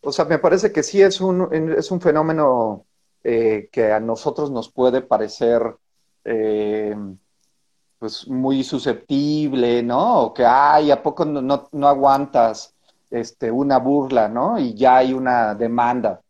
[0.01, 2.85] O sea, me parece que sí es un, es un fenómeno
[3.24, 5.76] eh, que a nosotros nos puede parecer
[6.26, 6.95] eh,
[7.99, 10.22] pues muy susceptible, ¿no?
[10.24, 12.74] O que, ay, ¿a poco no, no, aguantas
[13.11, 14.57] este, una burla, ¿no?
[14.57, 16.22] Y ya hay una demanda.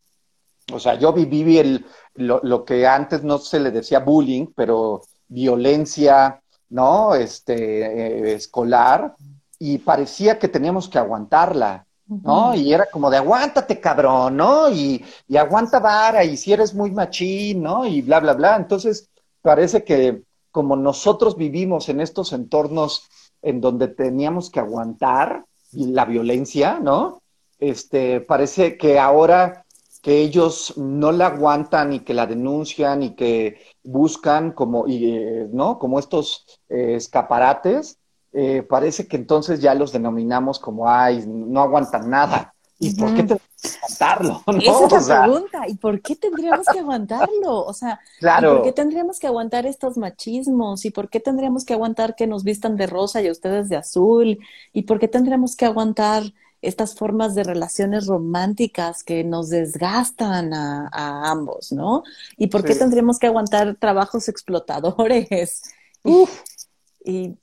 [0.72, 5.02] O sea, yo viví el, lo, lo, que antes no se le decía bullying, pero
[5.28, 7.14] violencia, ¿no?
[7.14, 9.14] Este, eh, escolar,
[9.58, 11.86] y parecía que teníamos que aguantarla,
[12.22, 12.54] ¿no?
[12.54, 14.70] Y era como de aguántate, cabrón, ¿no?
[14.70, 17.86] Y, y aguanta vara, y si eres muy machín, ¿no?
[17.86, 18.56] Y bla, bla, bla.
[18.56, 19.08] Entonces,
[19.40, 23.08] parece que como nosotros vivimos en estos entornos
[23.40, 27.22] en donde teníamos que aguantar la violencia, ¿no?
[27.58, 29.64] Este, parece que ahora
[30.02, 35.78] que ellos no la aguantan y que la denuncian y que buscan como, y, ¿no?
[35.78, 37.98] como estos eh, escaparates,
[38.32, 42.52] eh, parece que entonces ya los denominamos como, ay, no aguantan nada,
[42.82, 44.42] ¿Y por qué tendríamos que aguantarlo?
[44.60, 45.68] Esa es la pregunta.
[45.68, 47.64] ¿Y por qué tendríamos que aguantarlo?
[47.64, 48.56] O sea, claro.
[48.56, 50.84] ¿por qué tendríamos que aguantar estos machismos?
[50.84, 54.40] ¿Y por qué tendríamos que aguantar que nos vistan de rosa y ustedes de azul?
[54.72, 56.24] ¿Y por qué tendríamos que aguantar
[56.60, 62.02] estas formas de relaciones románticas que nos desgastan a, ambos, ¿no?
[62.36, 65.62] ¿Y por qué tendríamos que aguantar trabajos explotadores?
[67.04, 67.36] ¿Y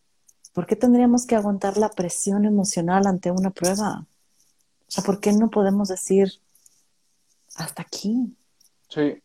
[0.54, 4.06] por qué tendríamos que aguantar la presión emocional ante una prueba?
[4.88, 6.41] O sea, ¿por qué no podemos decir
[7.56, 8.36] hasta aquí?
[8.89, 9.22] Sí.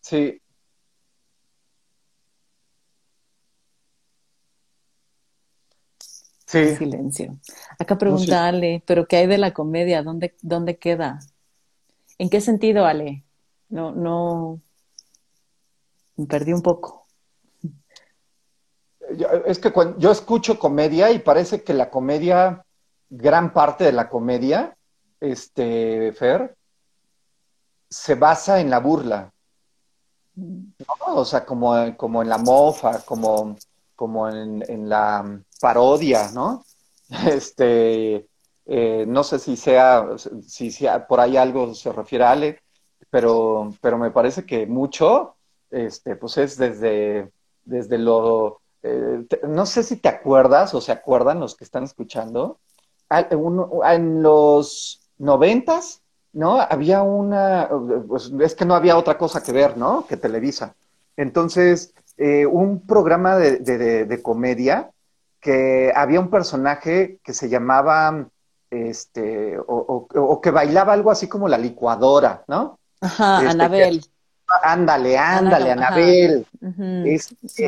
[0.00, 0.40] Sí.
[6.46, 6.76] Sí.
[6.76, 7.38] Silencio.
[7.78, 10.02] Acá pregunta Ale, ¿pero qué hay de la comedia?
[10.02, 11.18] ¿Dónde, ¿Dónde queda?
[12.18, 13.24] ¿En qué sentido, Ale?
[13.68, 14.60] No, no.
[16.16, 17.03] Me perdí un poco.
[19.46, 22.64] Es que cuando yo escucho comedia y parece que la comedia
[23.10, 24.76] gran parte de la comedia,
[25.20, 26.56] este, Fer,
[27.88, 29.32] se basa en la burla.
[31.06, 33.56] O sea, como, como en la mofa, como,
[33.94, 36.64] como en, la parodia, ¿no?
[37.26, 38.26] Este,
[38.66, 40.06] eh, no sé si sea,
[40.46, 42.62] si sea, por ahí algo se refiere a Ale,
[43.10, 45.36] pero, pero me parece que mucho,
[45.70, 47.30] este, pues es desde,
[47.64, 52.58] desde lo, eh, no sé si te acuerdas o se acuerdan los que están escuchando,
[53.10, 56.02] en los noventas,
[56.34, 56.60] ¿no?
[56.60, 57.68] Había una,
[58.06, 60.06] pues es que no había otra cosa que ver, ¿no?
[60.06, 60.74] Que Televisa.
[61.16, 64.90] Entonces, eh, un programa de, comedia
[65.40, 68.26] que había un personaje que se llamaba,
[68.70, 72.78] este, o, que bailaba algo así como la licuadora, ¿no?
[73.00, 74.04] Ajá, este, Anabel.
[74.62, 76.46] ándale, ándale, Anabel.
[77.06, 77.66] Este,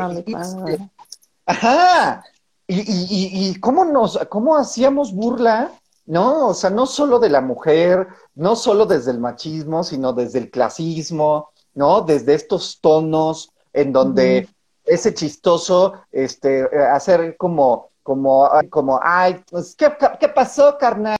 [1.47, 2.24] ajá.
[2.66, 5.70] Y, y, y, cómo nos, cómo hacíamos burla,
[6.05, 6.49] ¿no?
[6.49, 10.51] O sea, no solo de la mujer, no solo desde el machismo, sino desde el
[10.51, 12.01] clasismo, ¿no?
[12.01, 14.49] Desde estos tonos en donde
[14.84, 21.16] ese chistoso, este, hacer como, como, como, ay, pues, ¿qué, qué pasó, carnal?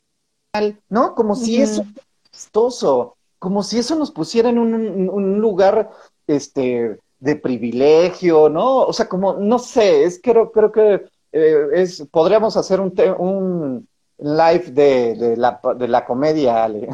[0.89, 1.15] ¿No?
[1.15, 1.85] Como si eso
[2.33, 5.91] chistoso, como si eso nos pusiera en un, un lugar,
[6.27, 8.81] este, de privilegio, ¿no?
[8.81, 13.89] O sea, como, no sé, es creo, creo que eh, es, podríamos hacer un, un
[14.19, 16.89] live de, la, de la comedia, Ale.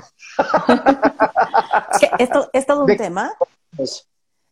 [2.18, 3.32] esto es todo un tema.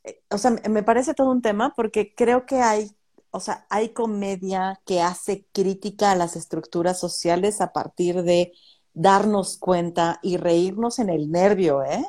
[0.05, 2.91] Eh, o sea, me parece todo un tema porque creo que hay,
[3.31, 8.53] o sea, hay comedia que hace crítica a las estructuras sociales a partir de
[8.93, 12.05] darnos cuenta y reírnos en el nervio, ¿eh?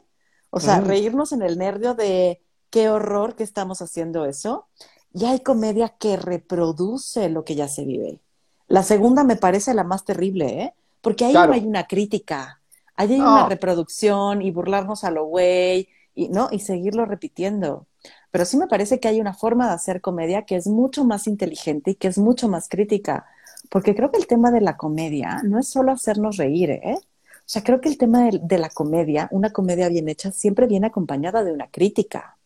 [0.50, 0.86] O sea, mm.
[0.86, 2.42] reírnos en el nervio de
[2.72, 4.68] qué horror que estamos haciendo eso
[5.14, 8.20] y hay comedia que reproduce lo que ya se vive.
[8.68, 10.74] La segunda me parece la más terrible, ¿eh?
[11.02, 12.62] Porque ahí no hay una crítica,
[12.96, 16.48] ahí hay una reproducción y burlarnos a lo güey, y, ¿no?
[16.52, 17.88] Y seguirlo repitiendo.
[18.32, 21.28] Pero sí me parece que hay una forma de hacer comedia que es mucho más
[21.28, 23.26] inteligente y que es mucho más crítica.
[23.70, 26.98] Porque creo que el tema de la comedia no es solo hacernos reír, ¿eh?
[26.98, 30.88] O sea, creo que el tema de la comedia, una comedia bien hecha, siempre viene
[30.88, 32.38] acompañada de una crítica.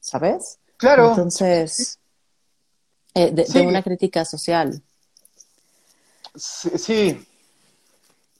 [0.00, 0.58] ¿Sabes?
[0.76, 1.10] Claro.
[1.10, 1.98] Entonces,
[3.14, 4.82] eh, de, una crítica social.
[6.34, 7.26] Sí.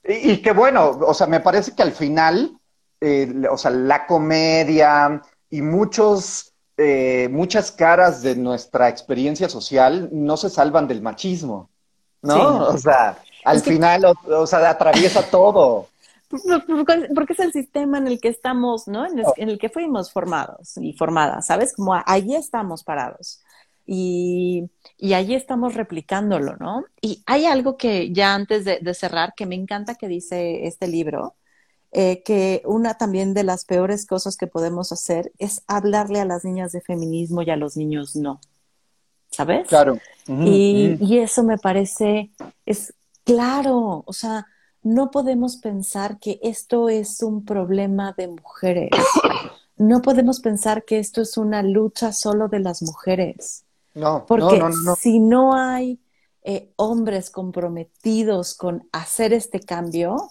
[0.03, 2.57] Y, que bueno, o sea, me parece que al final,
[2.99, 10.37] eh, o sea, la comedia y muchos, eh, muchas caras de nuestra experiencia social no
[10.37, 11.69] se salvan del machismo,
[12.23, 12.67] ¿no?
[12.67, 15.87] O sea, al final, o, sea, atraviesa todo.
[17.15, 19.05] Porque es el sistema en el que estamos, ¿no?
[19.05, 21.73] En el, que fuimos formados y formadas, ¿sabes?
[21.73, 23.41] Como allí estamos parados.
[23.85, 26.85] Y, y, allí estamos replicándolo, ¿no?
[27.01, 31.35] Y hay algo que ya antes de, cerrar, que me encanta que dice este libro,
[31.91, 36.45] eh, que una también de las peores cosas que podemos hacer es hablarle a las
[36.45, 38.39] niñas de feminismo y a los niños no.
[39.29, 39.67] ¿Sabes?
[39.67, 39.97] Claro.
[40.27, 42.31] y, y eso me parece,
[42.65, 44.45] es claro, o sea,
[44.83, 48.91] no podemos pensar que esto es un problema de mujeres.
[49.77, 53.63] No podemos pensar que esto es una lucha solo de las mujeres.
[53.93, 55.99] No, porque no, no, si no hay
[56.43, 60.29] eh, hombres comprometidos con hacer este cambio,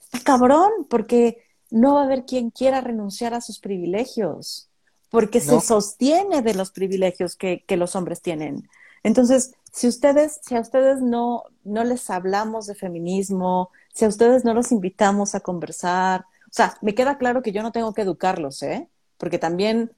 [0.00, 4.68] está cabrón, porque no va a haber quien quiera renunciar a sus privilegios,
[5.10, 8.68] porque se sostiene de los privilegios que, que los hombres tienen.
[9.02, 14.44] Entonces, si ustedes, si a ustedes no, no les hablamos de feminismo, si a ustedes
[14.44, 18.02] no los invitamos a conversar, o sea, me queda claro que yo no tengo que
[18.02, 18.90] educarlos, ¿eh?
[19.16, 19.90] Porque también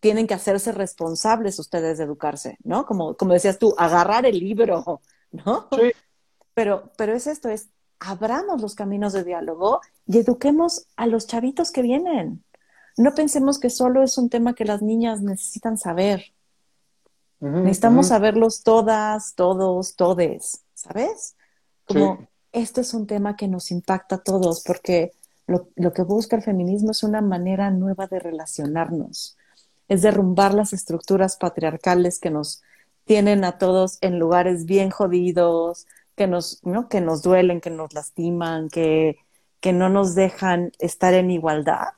[0.00, 2.84] tienen que hacerse responsables ustedes de educarse, ¿no?
[2.84, 5.00] Como, como decías tú, agarrar el libro,
[5.32, 5.68] ¿no?
[5.72, 5.92] Sí.
[6.52, 11.72] Pero, pero es esto, es abramos los caminos de diálogo y eduquemos a los chavitos
[11.72, 12.44] que vienen.
[12.98, 16.34] No pensemos que solo es un tema que las niñas necesitan saber.
[17.38, 21.36] Necesitamos saberlos todas, todos, todes, ¿sabes?
[21.86, 25.12] Como esto es un tema que nos impacta a todos porque
[25.46, 29.36] lo, lo, que busca el feminismo es una manera nueva de relacionarnos,
[29.88, 32.62] es derrumbar las estructuras patriarcales que nos
[33.04, 36.88] tienen a todos en lugares bien jodidos, que nos, ¿no?
[36.88, 39.16] que nos duelen, que nos lastiman, que,
[39.60, 41.88] que no nos dejan estar en igualdad,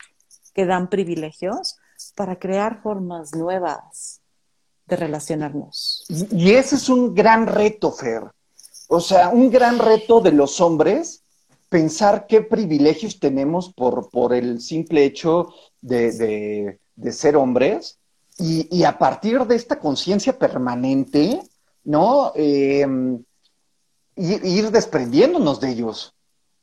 [0.54, 1.76] que dan privilegios
[2.14, 4.20] para crear formas nuevas
[4.86, 6.04] de relacionarnos.
[6.08, 8.30] Y, ese es un gran reto, Fer.
[8.94, 11.24] O sea, un gran reto de los hombres,
[11.70, 16.78] pensar qué privilegios tenemos por, por el simple hecho de,
[17.10, 17.98] ser hombres
[18.36, 21.40] y, a partir de esta conciencia permanente,
[21.84, 22.32] ¿no?
[22.34, 22.86] Eh,
[24.16, 26.14] ir desprendiéndonos de ellos,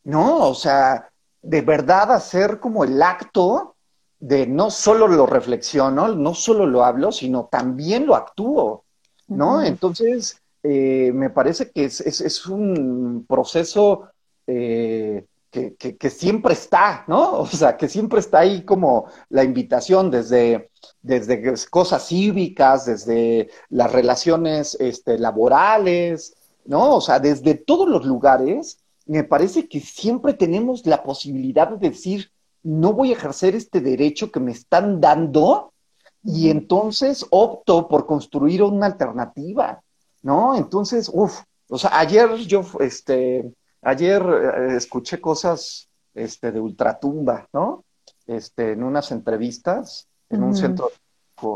[0.04, 0.50] ¿no?
[0.50, 1.10] O sea,
[1.42, 3.76] de verdad hacer como el acto
[4.20, 8.84] de no solo lo reflexiono, no solo lo hablo, sino también lo actúo,
[9.26, 9.64] ¿no?
[9.64, 14.10] Entonces, eh, me parece que es, un proceso
[14.46, 17.40] eh, que, que, siempre está, ¿no?
[17.40, 20.70] O sea, que siempre está ahí como la invitación desde,
[21.02, 26.36] desde cosas cívicas, desde las relaciones este, laborales,
[26.66, 26.96] ¿no?
[26.96, 32.32] O sea, desde todos los lugares, me parece que siempre tenemos la posibilidad de decir,
[32.62, 35.74] no voy a ejercer este derecho que me están dando
[36.24, 39.82] y entonces opto por construir una alternativa,
[40.22, 40.56] ¿no?
[40.56, 47.84] Entonces, uff, o sea, ayer yo, este, ayer eh, escuché cosas, este, de ultratumba, ¿no?
[48.26, 50.92] Este, en unas entrevistas, en un centro,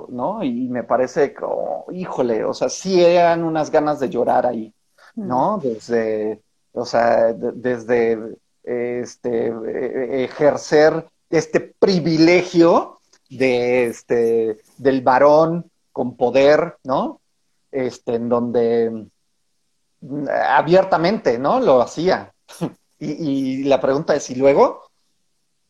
[0.09, 0.43] ¿no?
[0.43, 4.73] Y me parece, oh, híjole, o sea, sí eran unas ganas de llorar ahí,
[5.15, 5.59] ¿no?
[5.61, 6.41] Desde,
[6.71, 12.99] o sea, desde este, e, ejercer este privilegio
[13.29, 17.19] de, este, del varón con poder, ¿no?
[17.73, 19.07] Este, en donde
[20.01, 21.59] mm, abiertamente, ¿no?
[21.59, 22.31] Lo hacía.
[22.99, 24.83] Y, la pregunta es, ¿y luego?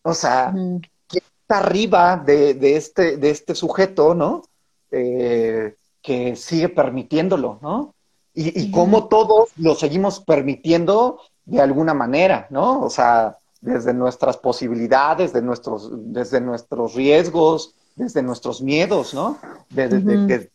[0.03, 4.43] O sea, ¿quién está arriba de, de, este, de este sujeto, ¿no?
[4.91, 7.95] Eh, que sigue permitiéndolo, ¿no?
[8.35, 12.83] Y, y cómo todos lo seguimos permitiendo de alguna manera, ¿no?
[12.83, 19.39] O sea, desde nuestras posibilidades, de nuestros, desde nuestros riesgos, desde nuestros miedos, ¿no?
[19.69, 20.51] Desde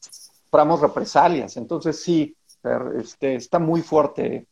[0.49, 1.57] suframos represalias.
[1.57, 2.35] Entonces sí,
[2.99, 4.47] este, está muy fuerte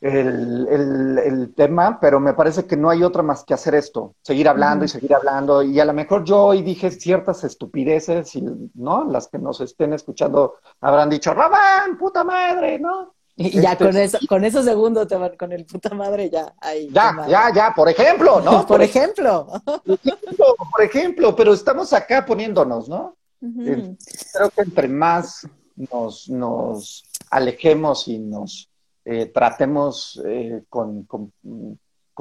[0.00, 4.84] el, tema, pero me parece que no hay otra más que hacer esto, seguir hablando
[4.84, 5.62] y seguir hablando.
[5.62, 8.44] Y a lo mejor yo hoy dije ciertas estupideces, y,
[8.74, 9.04] ¿no?
[9.04, 13.14] Las que nos estén escuchando habrán dicho, Rabán, puta madre, ¿no?
[13.36, 16.90] Y ya con eso, con esos segundos te van con el puta madre ya ahí.
[16.92, 18.66] Ya, ya, ya, por ejemplo, ¿no?
[18.66, 19.46] por, ejemplo.
[19.84, 23.17] Por ejemplo, pero estamos acá poniéndonos, ¿no?
[23.40, 28.68] Creo que entre más nos, nos alejemos y nos
[29.04, 31.32] eh, tratemos eh, con, con,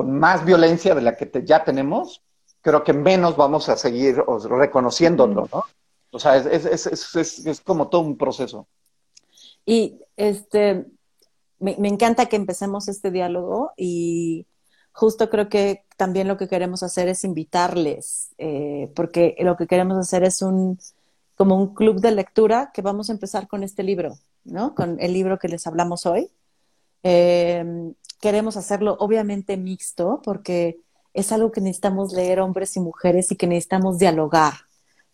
[0.05, 2.22] más violencia de la que ya tenemos,
[2.61, 5.63] creo que menos vamos a seguir reconociéndolo, ¿no?
[6.11, 8.68] O sea, es, es, es, es, como todo un proceso.
[9.65, 10.86] Y este,
[11.59, 14.45] me, encanta que empecemos este diálogo y
[14.91, 19.97] justo creo que también lo que queremos hacer es invitarles, eh, porque lo que queremos
[19.97, 20.80] hacer es un
[21.38, 24.74] como un club de lectura que vamos a empezar con este libro, ¿no?
[24.74, 26.32] Con el libro que les hablamos hoy.
[27.04, 30.80] Em, queremos hacerlo obviamente mixto porque
[31.14, 34.54] es algo que necesitamos leer hombres y mujeres y que necesitamos dialogar,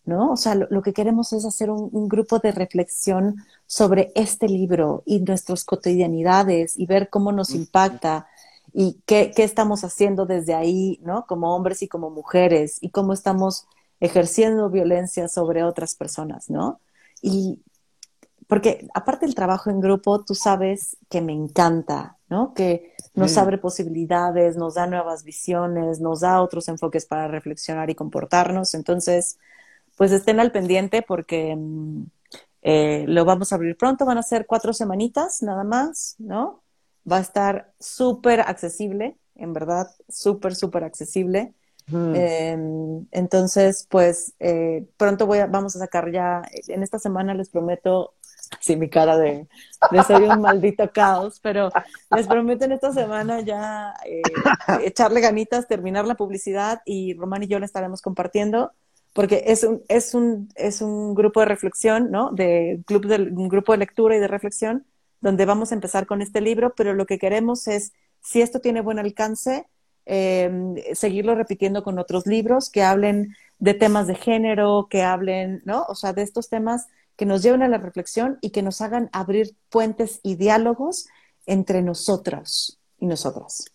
[0.05, 0.31] ¿no?
[0.31, 3.35] O sea, lo, que queremos es hacer un, grupo de reflexión
[3.67, 8.27] sobre este libro y nuestras cotidianidades y ver cómo nos impacta
[8.73, 11.25] y qué, qué, estamos haciendo desde ahí, ¿no?
[11.27, 13.65] Como hombres y como mujeres y cómo estamos
[14.03, 16.81] ejerciendo violencia sobre otras personas, ¿no?
[17.21, 17.61] Y
[18.47, 22.53] porque aparte del trabajo en grupo, tú sabes que me encanta, ¿no?
[22.53, 27.95] Que nos abre posibilidades, nos da nuevas visiones, nos da otros enfoques para reflexionar y
[27.95, 28.73] comportarnos.
[28.73, 29.37] Entonces,
[29.95, 32.03] pues estén al pendiente porque mm,
[32.63, 36.61] eh, lo vamos a abrir pronto, van a ser cuatro semanitas nada más, ¿no?
[37.09, 41.53] Va a estar súper accesible, en verdad, súper, súper accesible.
[41.91, 47.49] Em, entonces, pues eh, pronto voy a, vamos a sacar ya, en esta semana les
[47.49, 48.13] prometo,
[48.57, 49.47] así mi cara de,
[49.91, 51.69] de un maldito caos, pero
[52.15, 54.21] les prometo en esta semana ya eh,
[54.83, 58.71] echarle ganitas, terminar la publicidad y Román y yo le estaremos compartiendo
[59.13, 62.31] porque es un, es un, es un grupo de reflexión, ¿no?
[62.31, 64.85] De, club de, un grupo de lectura y de reflexión,
[65.21, 68.81] donde vamos a empezar con este libro, pero lo que queremos es si esto tiene
[68.81, 69.67] buen alcance,
[70.05, 75.85] em, seguirlo repitiendo con otros libros que hablen de temas de género, que hablen, ¿no?
[75.87, 79.09] O sea, de estos temas que nos lleven a la reflexión y que nos hagan
[79.13, 81.07] abrir puentes y diálogos
[81.45, 83.65] entre nosotros y nosotras.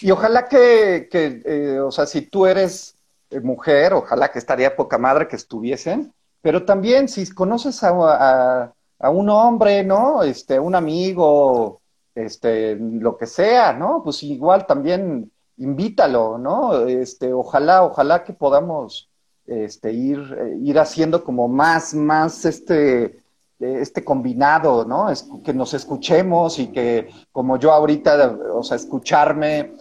[0.00, 2.96] Y ojalá que, eh, o sea, si tú eres
[3.30, 9.10] eh, mujer, ojalá que estaría poca madre que estuviesen, pero también si conoces a, a,
[9.10, 10.22] un hombre, ¿no?
[10.22, 11.80] Este, un amigo,
[12.14, 14.02] este, lo que sea, ¿no?
[14.04, 16.86] Pues igual también invítalo, ¿no?
[16.86, 19.10] Este, ojalá, ojalá que podamos
[19.46, 23.22] este, ir, eh, ir haciendo como más, más este,
[23.58, 25.10] este combinado, ¿no?
[25.10, 29.74] Es, que nos escuchemos y que como yo ahorita, o sea, escucharme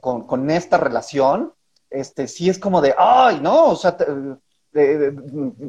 [0.00, 1.52] con, con, esta relación,
[1.88, 3.70] este, sí es como de, ay, ¿no?
[3.70, 3.96] O sea,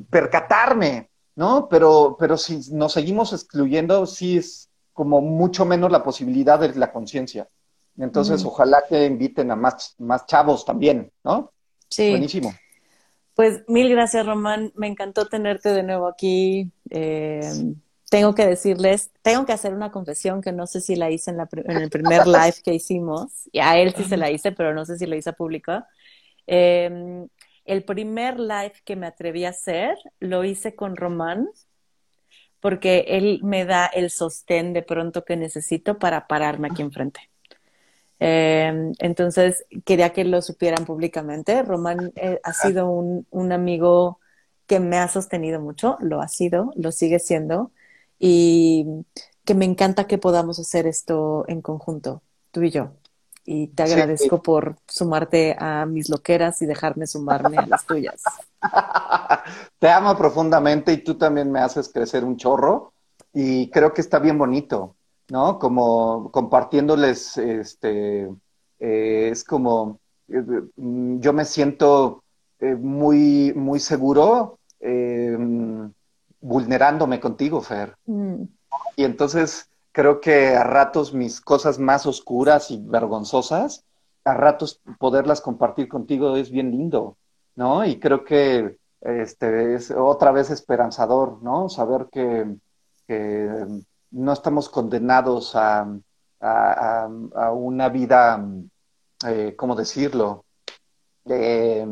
[0.10, 1.68] percatarme, ¿no?
[1.70, 6.92] Pero, pero si nos seguimos excluyendo, sí es como mucho menos la posibilidad de la
[6.92, 7.48] conciencia.
[7.98, 11.52] Entonces, ojalá que inviten a más, más chavos también, ¿no?
[11.90, 12.10] Sí.
[12.12, 12.54] Buenísimo.
[13.36, 14.72] Pues mil gracias, Román.
[14.76, 16.72] Me encantó tenerte de nuevo aquí.
[16.90, 17.42] Eh,
[18.10, 21.38] tengo que decirles, tengo que hacer una confesión que no sé si la hice en,
[21.38, 23.50] la, en el primer live que hicimos.
[23.52, 25.88] Y a él sí se la hice, pero no sé si la hice pública.
[26.48, 27.26] Eh,
[27.66, 31.50] el primer live que me atreví a hacer lo hice con Román,
[32.60, 37.31] porque él me da el sostén de pronto que necesito para pararme aquí enfrente.
[38.24, 41.64] Eh, entonces, quería que lo supieran públicamente.
[41.64, 44.20] Román eh, ha sido un, un, amigo
[44.68, 47.72] que me ha sostenido mucho, lo ha sido, lo sigue siendo,
[48.20, 48.86] y
[49.44, 52.92] que me encanta que podamos hacer esto en conjunto, tú y yo.
[53.44, 58.22] Y te agradezco por sumarte a mis loqueras y dejarme sumarme a las tuyas.
[59.80, 62.94] te amo profundamente y tú también me haces crecer un chorro
[63.34, 64.96] y creo que está bien bonito
[65.30, 65.60] ¿no?
[65.60, 68.30] Como compartiéndoles, este,
[68.80, 70.44] eh, es como, eh,
[70.76, 72.24] yo me siento
[72.60, 74.58] eh, muy, muy seguro
[76.42, 77.96] vulnerándome contigo, Fer.
[78.06, 78.44] Mm.
[78.96, 83.86] Y entonces creo que a ratos mis cosas más oscuras y vergonzosas,
[84.24, 87.18] a ratos poderlas compartir contigo es bien lindo,
[87.56, 87.86] ¿no?
[87.86, 91.70] Y creo que este es otra vez esperanzador, ¿no?
[91.70, 92.56] Saber que,
[93.08, 93.66] que
[94.12, 95.88] no estamos condenados a,
[97.54, 98.44] una vida,
[99.28, 100.46] eh, ¿cómo decirlo?
[101.26, 101.86] Eh,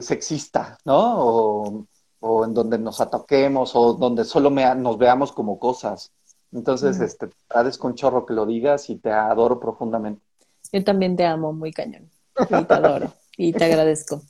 [0.00, 1.86] sexista, ¿no?
[2.20, 6.12] O, en donde nos ataquemos o donde solo nos veamos como cosas.
[6.52, 10.22] Entonces, este, te agradezco un chorro que lo digas y te adoro profundamente.
[10.70, 12.10] Yo también te amo muy cañón.
[12.38, 13.12] Y te adoro.
[13.36, 14.22] y te agradezco.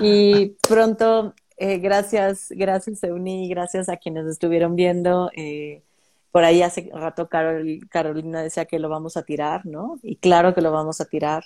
[0.00, 5.30] Y pronto, eh, gracias, gracias Euni, gracias a quienes estuvieron viendo.
[5.34, 5.82] Eh,
[6.32, 9.98] por ahí hace rato Carolina decía que lo vamos a tirar, ¿no?
[10.02, 11.44] Y claro que lo vamos a tirar.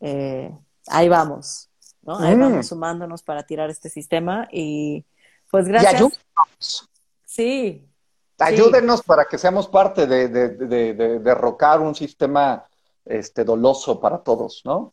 [0.00, 0.52] Eh,
[0.88, 1.70] ahí vamos,
[2.02, 2.18] ¿no?
[2.18, 2.40] Ahí mm.
[2.40, 5.06] vamos sumándonos para tirar este sistema y
[5.48, 5.92] pues gracias.
[5.92, 6.90] Y ayúdenos.
[7.24, 7.88] Sí.
[8.38, 12.66] Ayúdenos para que seamos parte de, de, derrocar un sistema
[13.04, 14.92] este, doloso para todos, ¿no?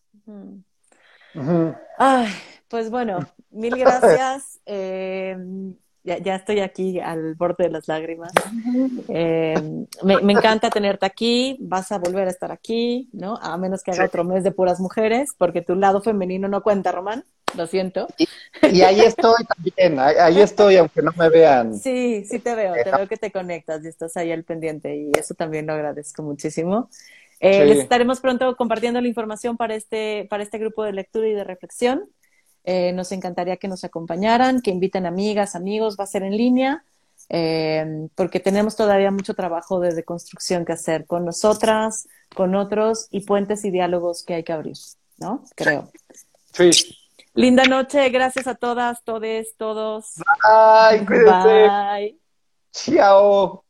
[1.98, 2.32] Ay,
[2.68, 3.20] pues bueno,
[3.50, 4.52] mil gracias.
[4.66, 5.36] Eh,
[6.04, 8.32] ya, ya, estoy aquí al borde de las lágrimas.
[9.10, 9.56] Eh,
[10.04, 13.38] me, me, encanta tenerte aquí, vas a volver a estar aquí, ¿no?
[13.42, 16.92] A menos que haga otro mes de puras mujeres, porque tu lado femenino no cuenta,
[16.92, 17.24] Román,
[17.56, 18.08] lo siento.
[18.18, 21.78] Y, ahí estoy también, ahí, estoy, aunque no me vean.
[21.78, 25.12] Sí, sí te veo, te veo que te conectas y estás ahí al pendiente y
[25.18, 26.90] eso también lo agradezco muchísimo.
[27.40, 31.34] Eh, Les estaremos pronto compartiendo la información para este, para este grupo de lectura y
[31.34, 32.10] de reflexión.
[32.64, 36.84] Eh, nos encantaría que nos acompañaran, que inviten amigas, amigos, va a ser en línea,
[37.30, 43.22] eh, porque tenemos todavía mucho trabajo de deconstrucción que hacer con nosotras, con otros y
[43.22, 44.78] puentes y diálogos que hay que abrir,
[45.18, 45.44] ¿no?
[45.56, 45.92] Creo.
[46.54, 46.72] Sí.
[47.36, 50.16] Linda noche, gracias a todas, todes, todos.
[50.18, 51.68] Bye, cuídense.
[51.68, 52.20] Bye.
[52.72, 53.63] Chao.